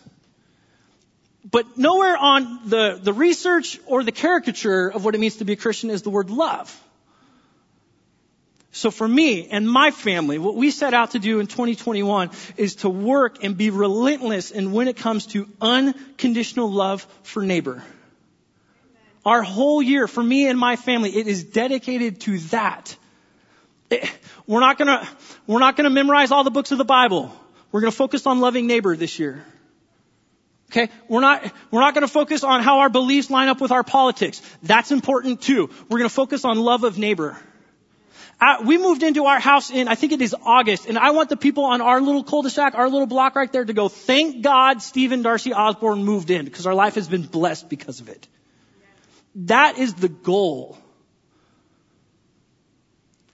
But 1.52 1.78
nowhere 1.78 2.18
on 2.18 2.68
the, 2.68 3.00
the 3.00 3.14
research 3.14 3.80
or 3.86 4.04
the 4.04 4.12
caricature 4.12 4.88
of 4.88 5.06
what 5.06 5.14
it 5.14 5.20
means 5.20 5.36
to 5.36 5.46
be 5.46 5.54
a 5.54 5.56
Christian 5.56 5.92
is 5.92 6.02
the 6.02 6.10
word 6.10 6.32
love. 6.32 6.76
So 8.72 8.90
for 8.90 9.08
me 9.08 9.50
and 9.50 9.70
my 9.70 9.92
family, 9.92 10.40
what 10.40 10.56
we 10.56 10.72
set 10.72 10.94
out 10.94 11.12
to 11.12 11.20
do 11.20 11.40
in 11.42 11.48
2021 11.48 12.32
is 12.56 12.76
to 12.78 12.90
work 12.90 13.44
and 13.44 13.58
be 13.58 13.70
relentless 13.70 14.52
in 14.52 14.72
when 14.72 14.88
it 14.88 14.96
comes 14.96 15.28
to 15.28 15.50
unconditional 15.60 16.72
love 16.72 17.06
for 17.24 17.44
neighbor. 17.44 17.84
Our 19.26 19.44
whole 19.44 19.82
year, 19.82 20.08
for 20.08 20.24
me 20.24 20.48
and 20.48 20.58
my 20.58 20.78
family, 20.78 21.10
it 21.12 21.28
is 21.28 21.44
dedicated 21.44 22.22
to 22.22 22.40
that. 22.40 22.96
It, 23.90 24.10
we're 24.48 24.62
not 24.62 24.78
gonna, 24.78 25.08
we're 25.46 25.60
not 25.60 25.76
gonna 25.76 25.90
memorize 25.90 26.32
all 26.32 26.46
the 26.46 26.50
books 26.50 26.72
of 26.72 26.78
the 26.78 26.86
Bible. 26.86 27.32
We're 27.72 27.82
gonna 27.82 27.92
focus 27.92 28.26
on 28.26 28.40
loving 28.40 28.68
neighbor 28.68 28.96
this 28.96 29.20
year. 29.20 29.46
Okay? 30.72 30.90
We're 31.10 31.20
not, 31.20 31.44
we're 31.72 31.82
not 31.82 31.94
gonna 31.94 32.08
focus 32.08 32.46
on 32.46 32.64
how 32.64 32.80
our 32.80 32.90
beliefs 32.90 33.30
line 33.30 33.50
up 33.50 33.60
with 33.60 33.72
our 33.72 33.84
politics. 33.84 34.42
That's 34.64 34.92
important 34.92 35.42
too. 35.42 35.70
We're 35.90 36.00
gonna 36.00 36.10
focus 36.10 36.46
on 36.46 36.58
love 36.58 36.86
of 36.86 36.98
neighbor. 36.98 37.38
I, 38.42 38.64
we 38.64 38.80
moved 38.80 39.04
into 39.04 39.26
our 39.26 39.40
house 39.40 39.70
in, 39.70 39.88
I 39.88 39.94
think 39.94 40.14
it 40.14 40.22
is 40.22 40.36
August, 40.44 40.88
and 40.88 40.98
I 40.98 41.12
want 41.12 41.30
the 41.30 41.38
people 41.38 41.66
on 41.66 41.80
our 41.80 42.02
little 42.02 42.24
cul-de-sac, 42.24 42.74
our 42.74 42.90
little 42.90 43.06
block 43.06 43.36
right 43.36 43.52
there 43.52 43.64
to 43.64 43.74
go, 43.74 43.88
thank 43.88 44.42
God 44.42 44.82
Stephen 44.82 45.22
Darcy 45.22 45.54
Osborne 45.54 46.04
moved 46.04 46.32
in, 46.32 46.46
because 46.46 46.66
our 46.66 46.74
life 46.74 46.96
has 46.96 47.08
been 47.08 47.22
blessed 47.22 47.70
because 47.70 48.00
of 48.00 48.10
it. 48.10 48.28
That 49.36 49.78
is 49.78 49.94
the 49.94 50.10
goal. 50.10 50.76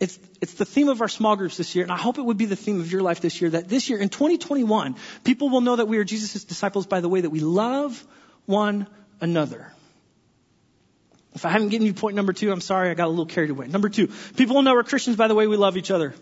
It's, 0.01 0.19
it's 0.41 0.55
the 0.55 0.65
theme 0.65 0.89
of 0.89 1.01
our 1.01 1.07
small 1.07 1.37
groups 1.37 1.55
this 1.55 1.73
year, 1.73 1.83
and 1.83 1.91
I 1.91 1.97
hope 1.97 2.17
it 2.17 2.23
would 2.23 2.37
be 2.37 2.45
the 2.45 2.57
theme 2.57 2.81
of 2.81 2.91
your 2.91 3.01
life 3.01 3.21
this 3.21 3.39
year, 3.39 3.51
that 3.51 3.69
this 3.69 3.89
year, 3.89 3.99
in 3.99 4.09
2021, 4.09 4.97
people 5.23 5.47
will 5.47 5.61
know 5.61 5.77
that 5.77 5.87
we 5.87 5.99
are 5.99 6.03
Jesus' 6.03 6.43
disciples 6.43 6.85
by 6.85 6.99
the 6.99 7.07
way 7.07 7.21
that 7.21 7.29
we 7.29 7.39
love 7.39 8.05
one 8.45 8.87
another. 9.21 9.71
If 11.37 11.45
I 11.45 11.49
haven't 11.49 11.69
given 11.69 11.85
you 11.85 11.93
point 11.93 12.15
number 12.15 12.33
two, 12.33 12.51
I'm 12.51 12.61
sorry, 12.61 12.89
I 12.89 12.95
got 12.95 13.05
a 13.05 13.09
little 13.09 13.27
carried 13.27 13.51
away. 13.51 13.67
Number 13.67 13.89
two, 13.89 14.07
people 14.35 14.55
will 14.55 14.63
know 14.63 14.73
we're 14.73 14.83
Christians 14.83 15.17
by 15.17 15.27
the 15.27 15.35
way 15.35 15.45
we 15.45 15.55
love 15.55 15.77
each 15.77 15.91
other. 15.91 16.15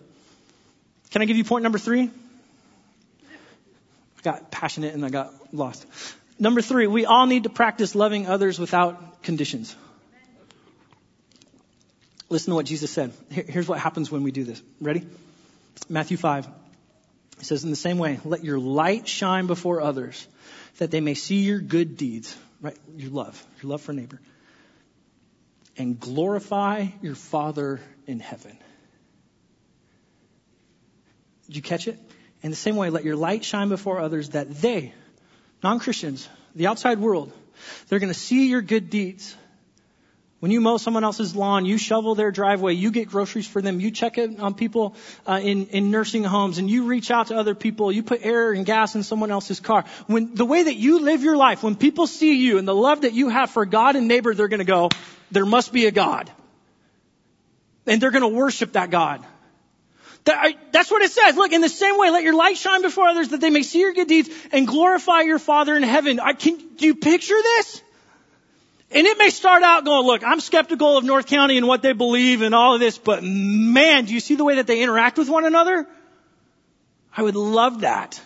Can 1.12 1.22
I 1.22 1.26
give 1.26 1.38
you 1.38 1.46
point 1.46 1.64
number 1.64 1.78
three? 1.78 2.12
I 4.18 4.22
got 4.24 4.52
passionate 4.52 4.94
and 4.94 5.06
I 5.06 5.10
got 5.10 5.34
lost. 5.54 5.86
Number 6.38 6.62
three, 6.62 6.88
we 6.88 7.06
all 7.06 7.28
need 7.28 7.44
to 7.44 7.50
practice 7.50 7.96
loving 7.96 8.28
others 8.28 8.60
without 8.60 9.24
conditions. 9.24 9.74
Listen 12.28 12.52
to 12.52 12.56
what 12.56 12.66
Jesus 12.66 12.92
said. 12.92 13.14
Here's 13.30 13.70
what 13.70 13.80
happens 13.80 14.12
when 14.12 14.22
we 14.22 14.32
do 14.32 14.44
this. 14.44 14.62
Ready? 14.82 15.08
Matthew 15.88 16.18
5. 16.18 16.46
It 17.40 17.46
says, 17.46 17.64
in 17.64 17.70
the 17.70 17.78
same 17.78 18.00
way, 18.00 18.20
let 18.26 18.44
your 18.44 18.60
light 18.60 19.08
shine 19.08 19.48
before 19.48 19.80
others, 19.80 20.28
that 20.80 20.92
they 20.92 21.00
may 21.00 21.14
see 21.14 21.44
your 21.44 21.60
good 21.60 21.96
deeds, 21.96 22.36
right? 22.60 22.76
Your 22.98 23.12
love, 23.12 23.42
your 23.62 23.70
love 23.72 23.82
for 23.82 23.94
a 23.94 23.96
neighbor, 23.96 24.20
and 25.78 26.00
glorify 26.00 26.88
your 27.02 27.16
Father 27.16 27.80
in 28.08 28.20
heaven. 28.20 28.58
Did 31.48 31.56
you 31.56 31.62
catch 31.62 31.88
it? 31.88 32.00
In 32.42 32.50
the 32.50 32.56
same 32.56 32.76
way, 32.76 32.90
let 32.90 33.04
your 33.04 33.16
light 33.16 33.44
shine 33.44 33.70
before 33.70 34.00
others 34.00 34.30
that 34.30 34.50
they, 34.62 34.94
non 35.64 35.80
Christians, 35.80 36.28
the 36.56 36.68
outside 36.68 37.00
world, 37.00 37.32
they're 37.88 38.00
going 38.00 38.14
to 38.14 38.20
see 38.20 38.48
your 38.48 38.62
good 38.62 38.90
deeds 38.90 39.36
when 40.46 40.52
you 40.52 40.62
mow 40.62 40.78
someone 40.78 41.04
else's 41.04 41.36
lawn, 41.36 41.66
you 41.66 41.80
shovel 41.80 42.14
their 42.14 42.30
driveway, 42.30 42.74
you 42.74 42.92
get 42.92 43.08
groceries 43.08 43.48
for 43.48 43.64
them, 43.64 43.80
you 43.80 43.90
check 43.90 44.20
it 44.20 44.40
on 44.40 44.54
people 44.54 44.96
uh, 45.26 45.40
in, 45.42 45.66
in 45.68 45.90
nursing 45.90 46.24
homes, 46.24 46.60
and 46.60 46.70
you 46.70 46.84
reach 46.86 47.10
out 47.10 47.28
to 47.28 47.36
other 47.36 47.56
people, 47.56 47.92
you 47.92 48.04
put 48.04 48.24
air 48.24 48.52
and 48.52 48.64
gas 48.64 48.94
in 48.94 49.02
someone 49.02 49.32
else's 49.32 49.60
car. 49.60 49.86
When 50.06 50.36
the 50.36 50.46
way 50.46 50.62
that 50.62 50.76
you 50.76 51.00
live 51.00 51.24
your 51.24 51.36
life, 51.36 51.64
when 51.64 51.76
people 51.76 52.06
see 52.06 52.36
you 52.36 52.60
and 52.60 52.68
the 52.68 52.76
love 52.76 53.02
that 53.02 53.14
you 53.14 53.30
have 53.30 53.50
for 53.50 53.66
God 53.66 53.96
and 53.96 54.08
neighbor, 54.08 54.36
they're 54.36 54.48
going 54.50 54.60
to 54.60 54.66
go, 54.66 54.90
there 55.32 55.46
must 55.46 55.74
be 55.74 55.86
a 55.86 55.92
God. 55.92 56.32
And 57.88 58.02
they're 58.02 58.12
to 58.12 58.28
worship 58.28 58.74
that 58.74 58.90
God. 58.90 59.24
That, 60.26 60.56
that's 60.72 60.90
what 60.90 61.04
it 61.04 61.12
says. 61.12 61.36
Look, 61.36 61.52
in 61.52 61.62
the 61.62 61.70
same 61.70 62.00
way, 62.00 62.10
let 62.10 62.24
your 62.24 62.34
light 62.34 62.58
shine 62.58 62.82
before 62.82 63.08
others 63.08 63.30
that 63.30 63.42
they 63.42 63.52
may 63.52 63.62
see 63.62 63.80
your 63.80 63.94
good 63.94 64.08
deeds 64.08 64.30
and 64.52 64.68
glorify 64.68 65.22
your 65.22 65.38
Father 65.38 65.76
in 65.76 65.84
heaven. 65.84 66.20
I, 66.20 66.34
can, 66.34 66.58
do 66.78 66.88
you 66.88 66.96
picture 66.96 67.40
this? 67.42 67.82
And 68.92 69.06
it 69.06 69.18
may 69.18 69.30
start 69.30 69.62
out 69.62 69.86
going, 69.86 70.06
look, 70.06 70.24
I'm 70.24 70.40
skeptical 70.40 70.98
of 70.98 71.04
North 71.04 71.28
County 71.28 71.58
and 71.58 71.68
what 71.68 71.82
they 71.82 71.94
believe 71.94 72.42
and 72.42 72.56
all 72.56 72.74
of 72.74 72.80
this, 72.80 72.98
but 72.98 73.24
man, 73.24 74.06
do 74.06 74.14
you 74.14 74.20
see 74.20 74.36
the 74.36 74.44
way 74.44 74.56
that 74.56 74.68
they 74.68 74.82
interact 74.82 75.18
with 75.18 75.30
one 75.30 75.46
another? 75.46 75.88
I 77.16 77.22
would 77.22 77.36
love 77.36 77.82
that. 77.82 78.20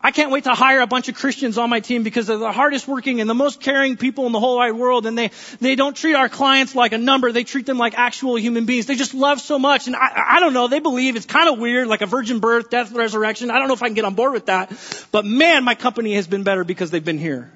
I 0.00 0.12
can't 0.12 0.30
wait 0.30 0.44
to 0.44 0.54
hire 0.54 0.80
a 0.80 0.86
bunch 0.86 1.08
of 1.08 1.16
Christians 1.16 1.58
on 1.58 1.70
my 1.70 1.80
team 1.80 2.04
because 2.04 2.28
they're 2.28 2.38
the 2.38 2.52
hardest 2.52 2.86
working 2.86 3.20
and 3.20 3.28
the 3.28 3.34
most 3.34 3.60
caring 3.60 3.96
people 3.96 4.26
in 4.26 4.32
the 4.32 4.38
whole 4.38 4.58
wide 4.58 4.74
world 4.74 5.06
and 5.06 5.18
they, 5.18 5.32
they 5.60 5.74
don't 5.74 5.96
treat 5.96 6.14
our 6.14 6.28
clients 6.28 6.76
like 6.76 6.92
a 6.92 6.98
number. 6.98 7.32
They 7.32 7.42
treat 7.42 7.66
them 7.66 7.78
like 7.78 7.98
actual 7.98 8.36
human 8.36 8.64
beings. 8.64 8.86
They 8.86 8.94
just 8.94 9.12
love 9.12 9.40
so 9.40 9.58
much 9.58 9.88
and 9.88 9.96
I, 9.96 10.36
I 10.36 10.40
don't 10.40 10.54
know, 10.54 10.68
they 10.68 10.78
believe 10.78 11.16
it's 11.16 11.26
kind 11.26 11.48
of 11.48 11.58
weird, 11.58 11.88
like 11.88 12.00
a 12.00 12.06
virgin 12.06 12.38
birth, 12.38 12.70
death, 12.70 12.92
resurrection. 12.92 13.50
I 13.50 13.58
don't 13.58 13.66
know 13.66 13.74
if 13.74 13.82
I 13.82 13.86
can 13.86 13.94
get 13.94 14.04
on 14.04 14.14
board 14.14 14.32
with 14.32 14.46
that. 14.46 14.70
But 15.10 15.24
man, 15.24 15.64
my 15.64 15.74
company 15.74 16.14
has 16.14 16.28
been 16.28 16.44
better 16.44 16.62
because 16.62 16.92
they've 16.92 17.04
been 17.04 17.18
here. 17.18 17.52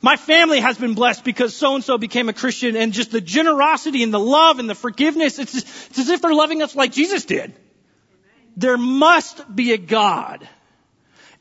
My 0.00 0.16
family 0.16 0.60
has 0.60 0.78
been 0.78 0.94
blessed 0.94 1.24
because 1.24 1.56
so 1.56 1.74
and 1.74 1.82
so 1.82 1.98
became 1.98 2.28
a 2.28 2.32
Christian 2.32 2.76
and 2.76 2.92
just 2.92 3.10
the 3.10 3.20
generosity 3.20 4.04
and 4.04 4.14
the 4.14 4.20
love 4.20 4.60
and 4.60 4.70
the 4.70 4.76
forgiveness. 4.76 5.40
It's, 5.40 5.52
just, 5.52 5.90
it's 5.90 5.98
as 5.98 6.08
if 6.08 6.22
they're 6.22 6.32
loving 6.32 6.62
us 6.62 6.76
like 6.76 6.92
Jesus 6.92 7.24
did. 7.24 7.52
There 8.56 8.78
must 8.78 9.54
be 9.54 9.72
a 9.72 9.78
God 9.78 10.48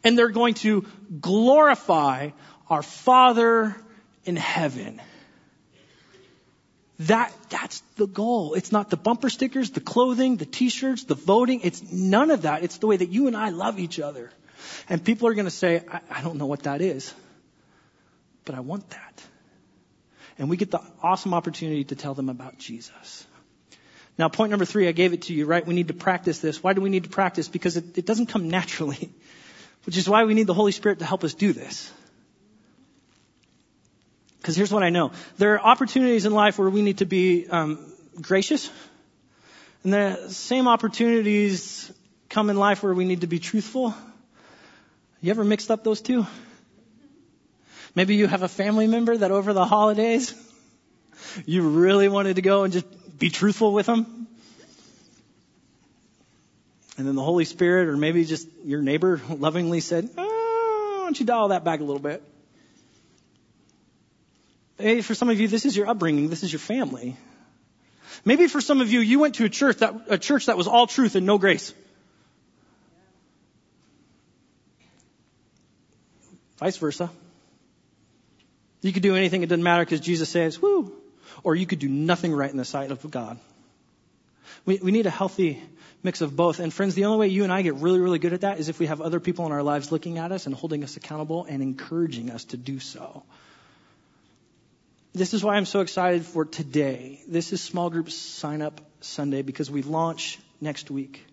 and 0.04 0.18
they're 0.18 0.30
going 0.30 0.54
to 0.56 0.86
glorify 1.20 2.30
our 2.70 2.84
Father 2.84 3.76
in 4.26 4.36
heaven. 4.36 5.02
That, 7.00 7.34
that's 7.50 7.80
the 7.96 8.08
goal. 8.08 8.56
It's 8.56 8.72
not 8.72 8.90
the 8.90 8.98
bumper 8.98 9.30
stickers, 9.30 9.72
the 9.72 9.80
clothing, 9.80 10.36
the 10.36 10.46
t-shirts, 10.46 11.06
the 11.06 11.16
voting. 11.16 11.62
It's 11.64 11.82
none 11.92 12.30
of 12.30 12.42
that. 12.42 12.64
It's 12.64 12.78
the 12.78 12.88
way 12.88 12.98
that 12.98 13.10
you 13.10 13.28
and 13.28 13.38
I 13.38 13.50
love 13.50 13.80
each 13.80 14.00
other. 14.00 14.32
And 14.90 15.04
people 15.04 15.28
are 15.30 15.34
going 15.34 15.46
to 15.46 15.52
say, 15.52 15.84
I, 15.90 16.02
I 16.10 16.22
don't 16.22 16.38
know 16.38 16.46
what 16.46 16.64
that 16.64 16.82
is 16.82 17.14
but 18.50 18.58
I 18.58 18.62
want 18.62 18.90
that. 18.90 19.24
And 20.40 20.50
we 20.50 20.58
get 20.58 20.72
the 20.72 20.82
awesome 21.04 21.36
opportunity 21.36 21.84
to 21.84 21.96
tell 21.96 22.16
them 22.16 22.30
about 22.30 22.58
Jesus. 22.58 23.28
Now, 24.18 24.28
point 24.28 24.50
number 24.50 24.66
three, 24.66 24.88
I 24.88 24.92
gave 24.92 25.14
it 25.14 25.22
to 25.24 25.36
you, 25.36 25.46
right? 25.46 25.64
We 25.64 25.76
need 25.76 25.90
to 25.90 25.94
practice 25.94 26.40
this. 26.40 26.64
Why 26.64 26.74
do 26.74 26.82
we 26.82 26.90
need 26.90 27.04
to 27.04 27.12
practice? 27.12 27.48
Because 27.48 27.78
it, 27.78 27.96
it 28.00 28.08
doesn't 28.08 28.26
come 28.26 28.50
naturally, 28.58 29.12
which 29.90 29.98
is 29.98 30.08
why 30.08 30.24
we 30.24 30.36
need 30.36 30.46
the 30.46 30.54
Holy 30.54 30.72
Spirit 30.72 31.00
to 31.00 31.06
help 31.06 31.24
us 31.24 31.34
do 31.34 31.52
this. 31.52 31.92
Because 34.38 34.56
here's 34.56 34.72
what 34.72 34.84
I 34.84 34.92
know. 34.92 35.14
There 35.40 35.56
are 35.56 35.60
opportunities 35.60 36.28
in 36.28 36.32
life 36.32 36.60
where 36.60 36.70
we 36.70 36.84
need 36.84 37.00
to 37.00 37.06
be 37.06 37.48
um, 37.48 37.92
gracious. 38.22 38.70
And 39.84 39.92
the 39.92 40.30
same 40.30 40.68
opportunities 40.68 41.92
come 42.30 42.52
in 42.52 42.56
life 42.56 42.84
where 42.84 42.94
we 42.94 43.04
need 43.04 43.22
to 43.22 43.28
be 43.28 43.40
truthful. 43.40 43.96
You 45.22 45.32
ever 45.32 45.44
mixed 45.44 45.72
up 45.72 45.84
those 45.84 46.02
two? 46.02 46.28
Maybe 47.96 48.14
you 48.14 48.28
have 48.28 48.44
a 48.44 48.48
family 48.48 48.86
member 48.86 49.18
that 49.18 49.32
over 49.32 49.54
the 49.54 49.66
holidays, 49.66 50.36
you 51.48 51.68
really 51.68 52.10
wanted 52.10 52.36
to 52.36 52.44
go 52.44 52.64
and 52.64 52.72
just 52.72 53.18
be 53.18 53.32
truthful 53.32 53.74
with 53.74 53.88
them. 53.88 54.19
And 57.00 57.08
then 57.08 57.16
the 57.16 57.24
Holy 57.24 57.46
Spirit, 57.46 57.88
or 57.88 57.96
maybe 57.96 58.26
just 58.26 58.46
your 58.66 58.82
neighbor 58.82 59.22
lovingly 59.30 59.80
said, 59.80 60.10
oh, 60.18 60.96
why 60.98 61.06
don't 61.06 61.18
you 61.18 61.26
dial 61.26 61.48
that 61.48 61.64
back 61.64 61.80
a 61.80 61.84
little 61.84 62.02
bit? 62.02 62.22
Hey, 64.78 65.00
for 65.00 65.16
some 65.16 65.30
of 65.30 65.40
you, 65.40 65.48
this 65.48 65.64
is 65.64 65.78
your 65.78 65.88
upbringing. 65.88 66.30
This 66.30 66.44
is 66.44 66.52
your 66.52 66.60
family. 66.60 67.16
Maybe 68.26 68.48
for 68.48 68.60
some 68.60 68.82
of 68.82 68.92
you, 68.92 69.00
you 69.00 69.18
went 69.18 69.36
to 69.36 69.46
a 69.46 69.50
church 69.50 69.78
that, 69.78 69.94
a 70.10 70.18
church 70.18 70.48
that 70.48 70.58
was 70.58 70.68
all 70.68 70.88
truth 70.88 71.16
and 71.16 71.26
no 71.26 71.38
grace. 71.38 71.74
Vice 76.58 76.76
versa. 76.76 77.10
You 78.82 78.92
could 78.92 79.04
do 79.04 79.16
anything, 79.16 79.42
it 79.42 79.48
doesn't 79.48 79.64
matter 79.64 79.86
because 79.86 80.02
Jesus 80.02 80.28
says, 80.28 80.62
woo. 80.62 80.92
Or 81.44 81.56
you 81.56 81.66
could 81.66 81.80
do 81.80 81.88
nothing 81.88 82.34
right 82.34 82.52
in 82.52 82.58
the 82.58 82.66
sight 82.66 82.92
of 82.92 83.10
God. 83.10 83.40
We, 84.66 84.80
we 84.84 84.92
need 84.92 85.06
a 85.06 85.10
healthy 85.10 85.64
mix 86.04 86.22
of 86.22 86.36
both. 86.36 86.60
And 86.60 86.74
friends, 86.74 86.96
the 86.96 87.06
only 87.06 87.20
way 87.20 87.28
you 87.28 87.44
and 87.44 87.52
I 87.52 87.62
get 87.62 87.76
really, 87.76 88.00
really 88.00 88.20
good 88.20 88.34
at 88.34 88.42
that 88.42 88.60
is 88.60 88.70
if 88.70 88.80
we 88.80 88.88
have 88.88 89.02
other 89.02 89.20
people 89.20 89.46
in 89.46 89.52
our 89.52 89.64
lives 89.64 89.92
looking 89.92 90.18
at 90.18 90.32
us 90.32 90.46
and 90.46 90.56
holding 90.56 90.84
us 90.84 90.98
accountable 90.98 91.46
and 91.46 91.62
encouraging 91.62 92.32
us 92.32 92.46
to 92.46 92.58
do 92.58 92.80
so. 92.80 93.24
This 95.14 95.34
is 95.34 95.44
why 95.44 95.56
I'm 95.56 95.66
so 95.66 95.82
excited 95.82 96.26
for 96.26 96.46
today. 96.46 97.20
This 97.28 97.52
is 97.52 97.62
small 97.62 97.90
group 97.90 98.12
sign 98.12 98.62
up 98.62 98.80
Sunday 99.02 99.42
because 99.42 99.70
we 99.70 99.82
launch 99.82 100.40
next 100.62 100.92
week. 100.92 101.26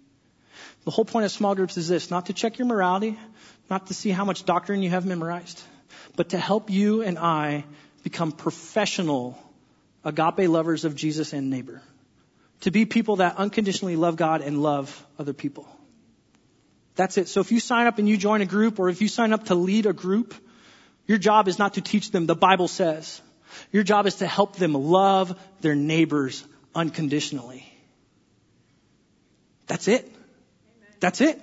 The 0.85 0.91
whole 0.91 1.05
point 1.05 1.27
of 1.27 1.31
small 1.31 1.55
groups 1.55 1.77
is 1.77 1.89
this, 1.89 2.11
not 2.11 2.27
to 2.27 2.33
check 2.33 2.59
your 2.59 2.67
morality, 2.67 3.19
not 3.69 3.89
to 3.89 3.95
see 3.95 4.11
how 4.11 4.25
much 4.25 4.45
doctrine 4.45 4.83
you 4.83 4.91
have 4.91 5.05
memorized, 5.05 5.63
but 6.17 6.31
to 6.31 6.39
help 6.39 6.71
you 6.71 7.03
and 7.03 7.19
I 7.19 7.65
become 8.03 8.33
professional 8.33 9.39
agape 10.05 10.49
lovers 10.49 10.85
of 10.85 10.95
Jesus 10.95 11.33
and 11.33 11.51
neighbor. 11.51 11.83
To 12.63 12.71
be 12.71 12.87
people 12.87 13.17
that 13.17 13.37
unconditionally 13.37 13.97
love 13.97 14.17
God 14.17 14.41
and 14.41 14.63
love 14.63 15.07
other 15.19 15.33
people. 15.33 15.69
That's 16.95 17.19
it. 17.19 17.29
So 17.29 17.41
if 17.41 17.53
you 17.53 17.61
sign 17.61 17.87
up 17.87 17.99
and 17.99 18.09
you 18.09 18.17
join 18.17 18.41
a 18.41 18.47
group 18.47 18.79
or 18.79 18.89
if 18.89 19.03
you 19.03 19.09
sign 19.09 19.33
up 19.33 19.47
to 19.47 19.55
lead 19.55 19.87
a 19.87 19.93
group, 19.93 20.35
your 21.07 21.19
job 21.19 21.49
is 21.49 21.59
not 21.59 21.75
to 21.75 21.81
teach 21.81 22.11
them, 22.11 22.27
the 22.27 22.35
Bible 22.35 22.69
says. 22.69 23.21
Your 23.71 23.83
job 23.83 24.07
is 24.07 24.17
to 24.17 24.27
help 24.27 24.57
them 24.57 24.73
love 24.75 25.39
their 25.61 25.75
neighbors 25.75 26.45
unconditionally. 26.75 27.71
That's 29.67 29.89
it. 29.89 30.11
That's 31.01 31.21
it. 31.21 31.41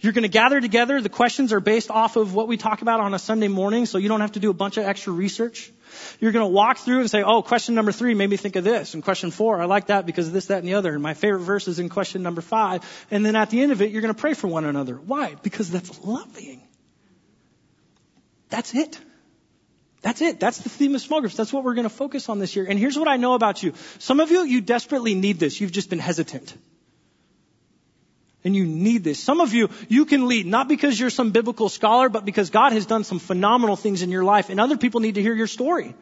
You're 0.00 0.12
going 0.12 0.22
to 0.22 0.28
gather 0.28 0.60
together. 0.60 1.00
The 1.00 1.08
questions 1.08 1.52
are 1.52 1.60
based 1.60 1.90
off 1.90 2.16
of 2.16 2.34
what 2.34 2.48
we 2.48 2.56
talk 2.56 2.82
about 2.82 3.00
on 3.00 3.14
a 3.14 3.18
Sunday 3.18 3.48
morning, 3.48 3.86
so 3.86 3.98
you 3.98 4.08
don't 4.08 4.20
have 4.20 4.32
to 4.32 4.40
do 4.40 4.50
a 4.50 4.54
bunch 4.54 4.76
of 4.76 4.84
extra 4.84 5.12
research. 5.12 5.72
You're 6.20 6.32
going 6.32 6.44
to 6.44 6.52
walk 6.52 6.78
through 6.78 7.00
and 7.00 7.10
say, 7.10 7.22
oh, 7.22 7.42
question 7.42 7.74
number 7.74 7.92
three 7.92 8.14
made 8.14 8.28
me 8.28 8.36
think 8.36 8.56
of 8.56 8.64
this. 8.64 8.94
And 8.94 9.02
question 9.02 9.30
four, 9.30 9.60
I 9.60 9.64
like 9.64 9.86
that 9.86 10.04
because 10.04 10.26
of 10.26 10.32
this, 10.32 10.46
that, 10.46 10.58
and 10.58 10.68
the 10.68 10.74
other. 10.74 10.92
And 10.92 11.02
my 11.02 11.14
favorite 11.14 11.40
verse 11.40 11.66
is 11.68 11.78
in 11.78 11.88
question 11.88 12.22
number 12.22 12.42
five. 12.42 12.82
And 13.10 13.24
then 13.24 13.36
at 13.36 13.50
the 13.50 13.62
end 13.62 13.72
of 13.72 13.80
it, 13.80 13.90
you're 13.90 14.02
going 14.02 14.14
to 14.14 14.20
pray 14.20 14.34
for 14.34 14.48
one 14.48 14.64
another. 14.64 14.96
Why? 14.96 15.34
Because 15.42 15.70
that's 15.70 16.04
loving. 16.04 16.62
That's 18.50 18.74
it. 18.74 18.98
That's 20.02 20.20
it. 20.20 20.38
That's 20.38 20.58
the 20.58 20.68
theme 20.68 20.94
of 20.94 21.00
small 21.00 21.20
groups. 21.20 21.36
That's 21.36 21.52
what 21.52 21.64
we're 21.64 21.74
going 21.74 21.88
to 21.88 21.94
focus 21.94 22.28
on 22.28 22.38
this 22.38 22.54
year. 22.54 22.66
And 22.68 22.78
here's 22.78 22.98
what 22.98 23.08
I 23.08 23.16
know 23.16 23.34
about 23.34 23.62
you. 23.62 23.72
Some 23.98 24.20
of 24.20 24.30
you, 24.30 24.44
you 24.44 24.60
desperately 24.60 25.14
need 25.14 25.40
this. 25.40 25.60
You've 25.60 25.72
just 25.72 25.90
been 25.90 25.98
hesitant. 25.98 26.56
And 28.46 28.54
you 28.54 28.64
need 28.64 29.02
this. 29.02 29.20
Some 29.20 29.40
of 29.40 29.54
you, 29.54 29.70
you 29.88 30.04
can 30.04 30.28
lead, 30.28 30.46
not 30.46 30.68
because 30.68 31.00
you're 31.00 31.10
some 31.10 31.32
biblical 31.32 31.68
scholar, 31.68 32.08
but 32.08 32.24
because 32.24 32.50
God 32.50 32.72
has 32.74 32.86
done 32.86 33.02
some 33.02 33.18
phenomenal 33.18 33.74
things 33.74 34.02
in 34.02 34.12
your 34.12 34.22
life, 34.22 34.50
and 34.50 34.60
other 34.60 34.76
people 34.76 35.00
need 35.00 35.16
to 35.16 35.20
hear 35.20 35.34
your 35.34 35.48
story. 35.48 35.96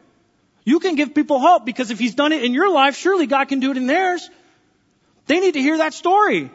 You 0.63 0.79
can 0.79 0.95
give 0.95 1.15
people 1.15 1.39
hope 1.39 1.65
because 1.65 1.91
if 1.91 1.99
He's 1.99 2.15
done 2.15 2.33
it 2.33 2.45
in 2.45 2.53
your 2.53 2.71
life, 2.71 2.97
surely 2.97 3.27
God 3.27 3.49
can 3.49 3.61
do 3.61 3.71
it 3.71 3.79
in 3.79 3.87
theirs. 3.87 4.29
They 5.27 5.41
need 5.41 5.55
to 5.55 5.63
hear 5.63 5.79
that 5.79 5.95
story. 5.95 6.51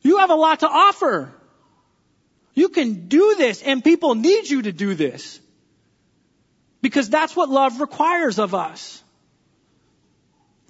You 0.00 0.16
have 0.16 0.30
a 0.30 0.34
lot 0.34 0.60
to 0.60 0.68
offer. 0.68 1.30
You 2.54 2.70
can 2.70 3.08
do 3.08 3.34
this, 3.36 3.60
and 3.60 3.84
people 3.84 4.14
need 4.14 4.48
you 4.48 4.62
to 4.62 4.72
do 4.72 4.94
this. 4.94 5.40
Because 6.80 7.10
that's 7.10 7.36
what 7.36 7.50
love 7.50 7.82
requires 7.82 8.38
of 8.38 8.54
us. 8.54 9.02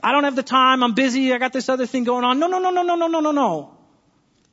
I 0.02 0.10
don't 0.10 0.24
have 0.24 0.34
the 0.34 0.42
time, 0.42 0.82
I'm 0.82 0.94
busy, 0.94 1.32
I 1.32 1.38
got 1.38 1.52
this 1.52 1.68
other 1.68 1.86
thing 1.86 2.02
going 2.02 2.24
on. 2.24 2.40
No, 2.40 2.48
no, 2.48 2.58
no, 2.58 2.70
no, 2.70 2.82
no, 2.82 2.96
no, 2.96 3.06
no, 3.06 3.20
no, 3.20 3.30
no. 3.30 3.78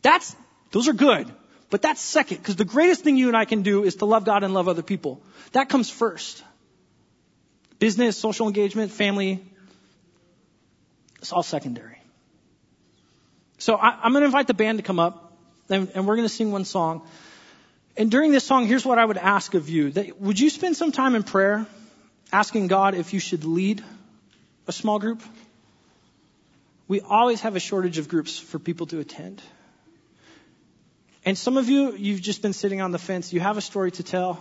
That's, 0.01 0.35
those 0.71 0.87
are 0.87 0.93
good. 0.93 1.31
But 1.69 1.81
that's 1.81 2.01
second, 2.01 2.37
because 2.37 2.55
the 2.55 2.65
greatest 2.65 3.03
thing 3.03 3.15
you 3.15 3.27
and 3.27 3.37
I 3.37 3.45
can 3.45 3.61
do 3.61 3.83
is 3.83 3.97
to 3.97 4.05
love 4.05 4.25
God 4.25 4.43
and 4.43 4.53
love 4.53 4.67
other 4.67 4.81
people. 4.81 5.21
That 5.51 5.69
comes 5.69 5.89
first. 5.89 6.43
Business, 7.77 8.17
social 8.17 8.47
engagement, 8.47 8.91
family, 8.91 9.39
it's 11.19 11.31
all 11.31 11.43
secondary. 11.43 11.97
So 13.57 13.75
I, 13.75 14.05
am 14.05 14.13
going 14.13 14.21
to 14.21 14.25
invite 14.25 14.47
the 14.47 14.53
band 14.53 14.79
to 14.79 14.83
come 14.83 14.99
up. 14.99 15.33
And, 15.69 15.91
and 15.93 16.07
we're 16.07 16.15
going 16.15 16.27
to 16.27 16.33
sing 16.33 16.51
one 16.51 16.65
song. 16.65 17.07
And 17.95 18.09
during 18.09 18.31
this 18.31 18.43
song, 18.43 18.65
here's 18.65 18.85
what 18.85 18.97
I 18.97 19.05
would 19.05 19.17
ask 19.17 19.53
of 19.53 19.69
you. 19.69 19.91
That, 19.91 20.19
would 20.19 20.39
you 20.39 20.49
spend 20.49 20.75
some 20.77 20.91
time 20.91 21.15
in 21.15 21.23
prayer 21.23 21.67
asking 22.31 22.67
God 22.67 22.95
if 22.95 23.13
you 23.13 23.19
should 23.19 23.43
lead 23.43 23.83
a 24.67 24.71
small 24.71 24.97
group? 24.97 25.21
We 26.87 27.01
always 27.01 27.41
have 27.41 27.55
a 27.55 27.59
shortage 27.59 27.99
of 27.99 28.07
groups 28.07 28.39
for 28.39 28.57
people 28.57 28.87
to 28.87 28.99
attend. 28.99 29.43
And 31.25 31.37
some 31.37 31.57
of 31.57 31.69
you, 31.69 31.93
you've 31.93 32.21
just 32.21 32.41
been 32.41 32.53
sitting 32.53 32.81
on 32.81 32.91
the 32.91 32.99
fence. 32.99 33.33
You 33.33 33.39
have 33.39 33.57
a 33.57 33.61
story 33.61 33.91
to 33.91 34.03
tell. 34.03 34.39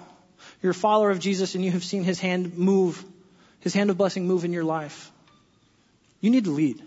You're 0.62 0.72
a 0.72 0.74
follower 0.74 1.10
of 1.10 1.18
Jesus 1.18 1.54
and 1.54 1.64
you 1.64 1.72
have 1.72 1.84
seen 1.84 2.04
his 2.04 2.20
hand 2.20 2.56
move, 2.56 3.04
his 3.60 3.74
hand 3.74 3.90
of 3.90 3.98
blessing 3.98 4.26
move 4.26 4.44
in 4.44 4.52
your 4.52 4.64
life. 4.64 5.10
You 6.20 6.30
need 6.30 6.44
to 6.44 6.50
lead. 6.50 6.82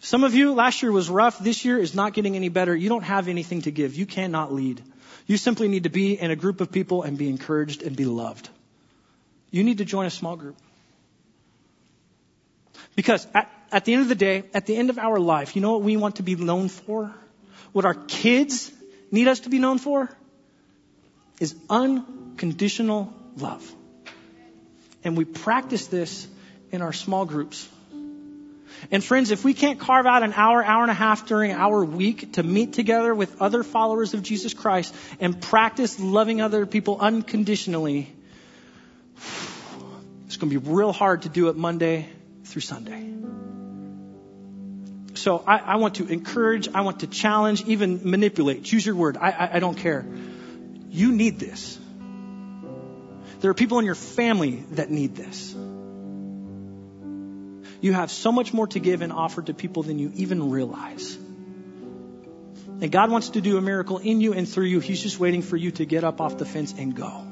Some 0.00 0.24
of 0.24 0.34
you, 0.34 0.54
last 0.54 0.82
year 0.82 0.92
was 0.92 1.10
rough. 1.10 1.38
This 1.38 1.64
year 1.64 1.78
is 1.78 1.94
not 1.94 2.14
getting 2.14 2.36
any 2.36 2.48
better. 2.48 2.74
You 2.74 2.88
don't 2.88 3.02
have 3.02 3.28
anything 3.28 3.62
to 3.62 3.70
give. 3.70 3.94
You 3.94 4.06
cannot 4.06 4.52
lead. 4.52 4.82
You 5.26 5.36
simply 5.36 5.68
need 5.68 5.84
to 5.84 5.90
be 5.90 6.18
in 6.18 6.30
a 6.30 6.36
group 6.36 6.60
of 6.60 6.72
people 6.72 7.02
and 7.02 7.18
be 7.18 7.28
encouraged 7.28 7.82
and 7.82 7.94
be 7.94 8.06
loved. 8.06 8.48
You 9.50 9.62
need 9.62 9.78
to 9.78 9.84
join 9.84 10.06
a 10.06 10.10
small 10.10 10.36
group. 10.36 10.56
Because 12.96 13.26
at, 13.34 13.50
at 13.70 13.84
the 13.84 13.92
end 13.92 14.02
of 14.02 14.08
the 14.08 14.14
day, 14.14 14.44
at 14.54 14.66
the 14.66 14.76
end 14.76 14.90
of 14.90 14.98
our 14.98 15.18
life, 15.18 15.54
you 15.54 15.62
know 15.62 15.72
what 15.72 15.82
we 15.82 15.96
want 15.96 16.16
to 16.16 16.22
be 16.22 16.34
known 16.34 16.68
for? 16.68 17.14
What 17.72 17.84
our 17.84 17.94
kids 17.94 18.70
need 19.10 19.28
us 19.28 19.40
to 19.40 19.48
be 19.48 19.58
known 19.58 19.78
for? 19.78 20.10
Is 21.38 21.54
unconditional 21.68 23.12
love. 23.36 23.74
And 25.04 25.16
we 25.16 25.24
practice 25.24 25.86
this 25.86 26.26
in 26.70 26.82
our 26.82 26.92
small 26.92 27.24
groups. 27.24 27.68
And 28.90 29.04
friends, 29.04 29.30
if 29.30 29.44
we 29.44 29.54
can't 29.54 29.78
carve 29.78 30.06
out 30.06 30.22
an 30.22 30.32
hour, 30.32 30.64
hour 30.64 30.82
and 30.82 30.90
a 30.90 30.94
half 30.94 31.26
during 31.26 31.52
our 31.52 31.84
week 31.84 32.32
to 32.34 32.42
meet 32.42 32.72
together 32.72 33.14
with 33.14 33.40
other 33.40 33.62
followers 33.62 34.14
of 34.14 34.22
Jesus 34.22 34.54
Christ 34.54 34.94
and 35.18 35.40
practice 35.40 36.00
loving 36.00 36.40
other 36.40 36.66
people 36.66 36.98
unconditionally, 36.98 38.10
it's 40.26 40.36
going 40.36 40.50
to 40.50 40.60
be 40.60 40.70
real 40.70 40.92
hard 40.92 41.22
to 41.22 41.28
do 41.28 41.48
it 41.48 41.56
Monday 41.56 42.08
through 42.44 42.62
Sunday. 42.62 43.04
So 45.20 45.44
I, 45.46 45.58
I 45.58 45.76
want 45.76 45.96
to 45.96 46.06
encourage, 46.06 46.68
I 46.74 46.80
want 46.80 47.00
to 47.00 47.06
challenge, 47.06 47.64
even 47.66 48.10
manipulate. 48.10 48.64
Choose 48.64 48.86
your 48.86 48.94
word. 48.94 49.18
I, 49.18 49.30
I, 49.30 49.56
I 49.56 49.58
don't 49.58 49.76
care. 49.76 50.06
You 50.88 51.12
need 51.12 51.38
this. 51.38 51.78
There 53.40 53.50
are 53.50 53.54
people 53.54 53.78
in 53.80 53.84
your 53.84 53.94
family 53.94 54.64
that 54.72 54.90
need 54.90 55.14
this. 55.14 55.54
You 57.82 57.92
have 57.92 58.10
so 58.10 58.32
much 58.32 58.54
more 58.54 58.66
to 58.68 58.80
give 58.80 59.02
and 59.02 59.12
offer 59.12 59.42
to 59.42 59.52
people 59.52 59.82
than 59.82 59.98
you 59.98 60.10
even 60.14 60.50
realize. 60.50 61.16
And 62.80 62.90
God 62.90 63.10
wants 63.10 63.30
to 63.30 63.42
do 63.42 63.58
a 63.58 63.60
miracle 63.60 63.98
in 63.98 64.22
you 64.22 64.32
and 64.32 64.48
through 64.48 64.66
you. 64.66 64.80
He's 64.80 65.02
just 65.02 65.20
waiting 65.20 65.42
for 65.42 65.56
you 65.58 65.70
to 65.72 65.84
get 65.84 66.02
up 66.02 66.22
off 66.22 66.38
the 66.38 66.46
fence 66.46 66.74
and 66.78 66.94
go. 66.94 67.26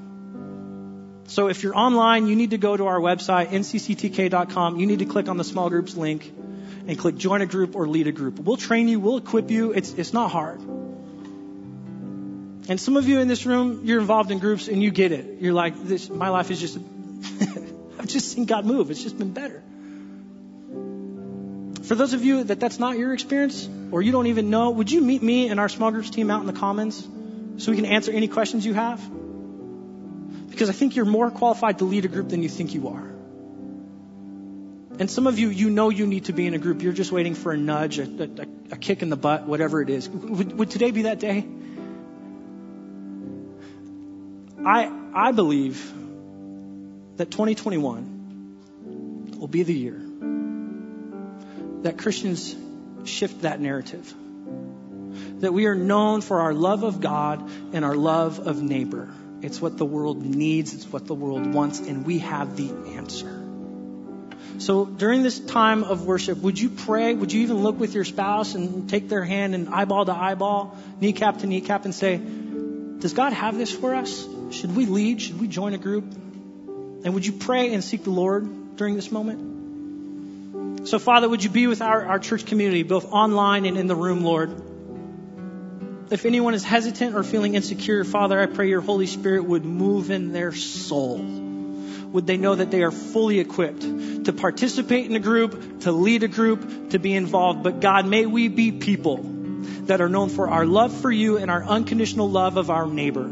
So 1.28 1.48
if 1.48 1.62
you're 1.62 1.76
online, 1.76 2.26
you 2.26 2.36
need 2.36 2.50
to 2.50 2.58
go 2.58 2.76
to 2.76 2.86
our 2.86 3.00
website, 3.00 3.48
ncctk.com. 3.48 4.78
You 4.78 4.86
need 4.86 4.98
to 4.98 5.06
click 5.06 5.28
on 5.28 5.38
the 5.38 5.44
small 5.44 5.70
groups 5.70 5.96
link 5.96 6.32
and 6.88 6.98
click 6.98 7.16
join 7.16 7.42
a 7.42 7.46
group 7.46 7.76
or 7.76 7.86
lead 7.86 8.06
a 8.06 8.12
group. 8.12 8.38
We'll 8.40 8.56
train 8.56 8.88
you. 8.88 8.98
We'll 8.98 9.18
equip 9.18 9.50
you. 9.50 9.72
It's, 9.72 9.92
it's 9.92 10.14
not 10.14 10.30
hard. 10.30 10.58
And 12.68 12.80
some 12.80 12.96
of 12.96 13.06
you 13.06 13.20
in 13.20 13.28
this 13.28 13.44
room, 13.44 13.82
you're 13.84 14.00
involved 14.00 14.30
in 14.30 14.38
groups 14.38 14.68
and 14.68 14.82
you 14.82 14.90
get 14.90 15.12
it. 15.12 15.40
You're 15.40 15.52
like, 15.52 15.82
this, 15.84 16.08
my 16.08 16.30
life 16.30 16.50
is 16.50 16.60
just, 16.60 16.78
I've 17.98 18.06
just 18.06 18.32
seen 18.32 18.46
God 18.46 18.64
move. 18.64 18.90
It's 18.90 19.02
just 19.02 19.18
been 19.18 19.32
better. 19.32 19.62
For 21.84 21.94
those 21.94 22.14
of 22.14 22.24
you 22.24 22.44
that 22.44 22.58
that's 22.58 22.78
not 22.78 22.98
your 22.98 23.12
experience, 23.12 23.68
or 23.90 24.00
you 24.02 24.12
don't 24.12 24.26
even 24.26 24.48
know, 24.48 24.70
would 24.70 24.90
you 24.90 25.02
meet 25.02 25.22
me 25.22 25.48
and 25.48 25.60
our 25.60 25.68
small 25.68 25.90
groups 25.90 26.10
team 26.10 26.30
out 26.30 26.40
in 26.40 26.46
the 26.46 26.58
commons 26.58 27.06
so 27.58 27.70
we 27.70 27.76
can 27.76 27.86
answer 27.86 28.12
any 28.12 28.28
questions 28.28 28.64
you 28.64 28.72
have? 28.74 29.00
Because 30.50 30.70
I 30.70 30.72
think 30.72 30.96
you're 30.96 31.04
more 31.04 31.30
qualified 31.30 31.78
to 31.78 31.84
lead 31.84 32.06
a 32.06 32.08
group 32.08 32.30
than 32.30 32.42
you 32.42 32.48
think 32.48 32.72
you 32.72 32.88
are. 32.88 33.17
And 34.98 35.10
some 35.10 35.26
of 35.26 35.38
you, 35.38 35.50
you 35.50 35.70
know 35.70 35.90
you 35.90 36.06
need 36.06 36.24
to 36.24 36.32
be 36.32 36.46
in 36.46 36.54
a 36.54 36.58
group. 36.58 36.82
You're 36.82 36.92
just 36.92 37.12
waiting 37.12 37.34
for 37.34 37.52
a 37.52 37.56
nudge, 37.56 38.00
a, 38.00 38.02
a, 38.02 38.72
a 38.72 38.76
kick 38.76 39.02
in 39.02 39.10
the 39.10 39.16
butt, 39.16 39.44
whatever 39.44 39.80
it 39.80 39.90
is. 39.90 40.08
Would, 40.08 40.58
would 40.58 40.70
today 40.70 40.90
be 40.90 41.02
that 41.02 41.20
day? 41.20 41.46
I, 44.66 44.90
I 45.14 45.30
believe 45.32 45.92
that 47.16 47.30
2021 47.30 49.36
will 49.38 49.46
be 49.46 49.62
the 49.62 49.74
year 49.74 50.08
that 51.82 51.98
Christians 51.98 52.56
shift 53.04 53.42
that 53.42 53.60
narrative. 53.60 54.12
That 55.40 55.52
we 55.52 55.66
are 55.66 55.74
known 55.74 56.20
for 56.20 56.40
our 56.40 56.52
love 56.52 56.82
of 56.82 57.00
God 57.00 57.48
and 57.72 57.84
our 57.84 57.94
love 57.94 58.46
of 58.46 58.60
neighbor. 58.60 59.08
It's 59.40 59.60
what 59.60 59.78
the 59.78 59.84
world 59.84 60.24
needs, 60.24 60.74
it's 60.74 60.86
what 60.86 61.06
the 61.06 61.14
world 61.14 61.54
wants, 61.54 61.78
and 61.78 62.04
we 62.04 62.18
have 62.18 62.56
the 62.56 62.70
answer. 62.96 63.37
So 64.58 64.84
during 64.84 65.22
this 65.22 65.38
time 65.38 65.84
of 65.84 66.04
worship, 66.04 66.38
would 66.38 66.58
you 66.58 66.68
pray? 66.68 67.14
Would 67.14 67.32
you 67.32 67.42
even 67.42 67.62
look 67.62 67.78
with 67.78 67.94
your 67.94 68.04
spouse 68.04 68.56
and 68.56 68.90
take 68.90 69.08
their 69.08 69.24
hand 69.24 69.54
and 69.54 69.68
eyeball 69.68 70.04
to 70.06 70.12
eyeball, 70.12 70.76
kneecap 71.00 71.38
to 71.38 71.46
kneecap, 71.46 71.84
and 71.84 71.94
say, 71.94 72.16
Does 72.18 73.12
God 73.12 73.32
have 73.32 73.56
this 73.56 73.70
for 73.70 73.94
us? 73.94 74.26
Should 74.50 74.74
we 74.74 74.86
lead? 74.86 75.22
Should 75.22 75.40
we 75.40 75.46
join 75.46 75.74
a 75.74 75.78
group? 75.78 76.04
And 77.04 77.14
would 77.14 77.24
you 77.24 77.32
pray 77.32 77.72
and 77.72 77.84
seek 77.84 78.02
the 78.02 78.10
Lord 78.10 78.76
during 78.76 78.96
this 78.96 79.12
moment? 79.12 80.88
So, 80.88 80.98
Father, 80.98 81.28
would 81.28 81.44
you 81.44 81.50
be 81.50 81.68
with 81.68 81.80
our, 81.80 82.06
our 82.06 82.18
church 82.18 82.46
community, 82.46 82.82
both 82.82 83.12
online 83.12 83.64
and 83.64 83.76
in 83.76 83.86
the 83.86 83.94
room, 83.94 84.24
Lord? 84.24 84.50
If 86.10 86.24
anyone 86.24 86.54
is 86.54 86.64
hesitant 86.64 87.14
or 87.14 87.22
feeling 87.22 87.54
insecure, 87.54 88.02
Father, 88.02 88.40
I 88.40 88.46
pray 88.46 88.68
your 88.68 88.80
Holy 88.80 89.06
Spirit 89.06 89.44
would 89.44 89.64
move 89.64 90.10
in 90.10 90.32
their 90.32 90.52
soul. 90.52 91.18
Would 91.18 92.26
they 92.26 92.38
know 92.38 92.54
that 92.54 92.70
they 92.70 92.82
are 92.82 92.90
fully 92.90 93.38
equipped 93.38 93.84
to 94.28 94.32
participate 94.34 95.06
in 95.06 95.16
a 95.16 95.20
group, 95.20 95.80
to 95.80 95.90
lead 95.90 96.22
a 96.22 96.28
group, 96.28 96.90
to 96.90 96.98
be 96.98 97.14
involved? 97.14 97.62
But 97.62 97.80
God, 97.80 98.06
may 98.06 98.26
we 98.26 98.48
be 98.48 98.72
people 98.72 99.20
that 99.88 100.02
are 100.02 100.08
known 100.10 100.28
for 100.28 100.48
our 100.48 100.66
love 100.66 100.92
for 101.00 101.10
you 101.10 101.38
and 101.38 101.50
our 101.50 101.64
unconditional 101.64 102.30
love 102.30 102.58
of 102.58 102.70
our 102.70 102.86
neighbor 102.86 103.26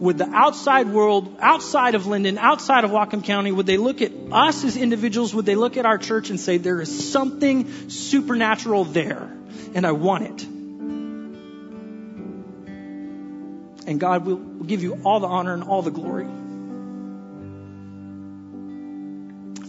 would 0.00 0.18
the 0.18 0.28
outside 0.28 0.88
world, 0.88 1.36
outside 1.40 1.94
of 1.94 2.02
Lynden, 2.04 2.38
outside 2.38 2.82
of 2.82 2.90
Whatcom 2.90 3.22
County, 3.22 3.52
would 3.52 3.66
they 3.66 3.76
look 3.76 4.02
at 4.02 4.10
us 4.32 4.64
as 4.64 4.76
individuals? 4.76 5.32
Would 5.32 5.46
they 5.46 5.54
look 5.54 5.76
at 5.76 5.86
our 5.86 5.98
church 5.98 6.30
and 6.30 6.40
say, 6.40 6.56
there 6.56 6.80
is 6.80 7.12
something 7.12 7.88
supernatural 7.88 8.84
there, 8.84 9.30
and 9.74 9.86
I 9.86 9.92
want 9.92 10.24
it? 10.24 10.42
And 13.86 14.00
God 14.00 14.26
will 14.26 14.36
will 14.36 14.66
give 14.66 14.82
you 14.82 15.00
all 15.04 15.20
the 15.20 15.26
honor 15.26 15.54
and 15.54 15.62
all 15.62 15.82
the 15.82 15.90
glory. 15.90 16.26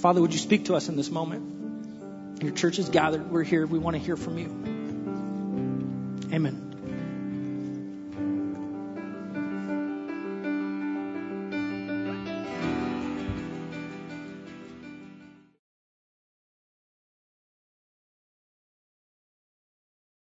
Father, 0.01 0.19
would 0.19 0.33
you 0.33 0.39
speak 0.39 0.65
to 0.65 0.73
us 0.73 0.89
in 0.89 0.95
this 0.95 1.11
moment? 1.11 2.41
Your 2.41 2.53
church 2.53 2.79
is 2.79 2.89
gathered. 2.89 3.29
We're 3.29 3.43
here. 3.43 3.67
We 3.67 3.77
want 3.77 3.95
to 3.95 4.01
hear 4.01 4.17
from 4.17 4.39
you. 4.39 4.47
Amen. 6.33 6.70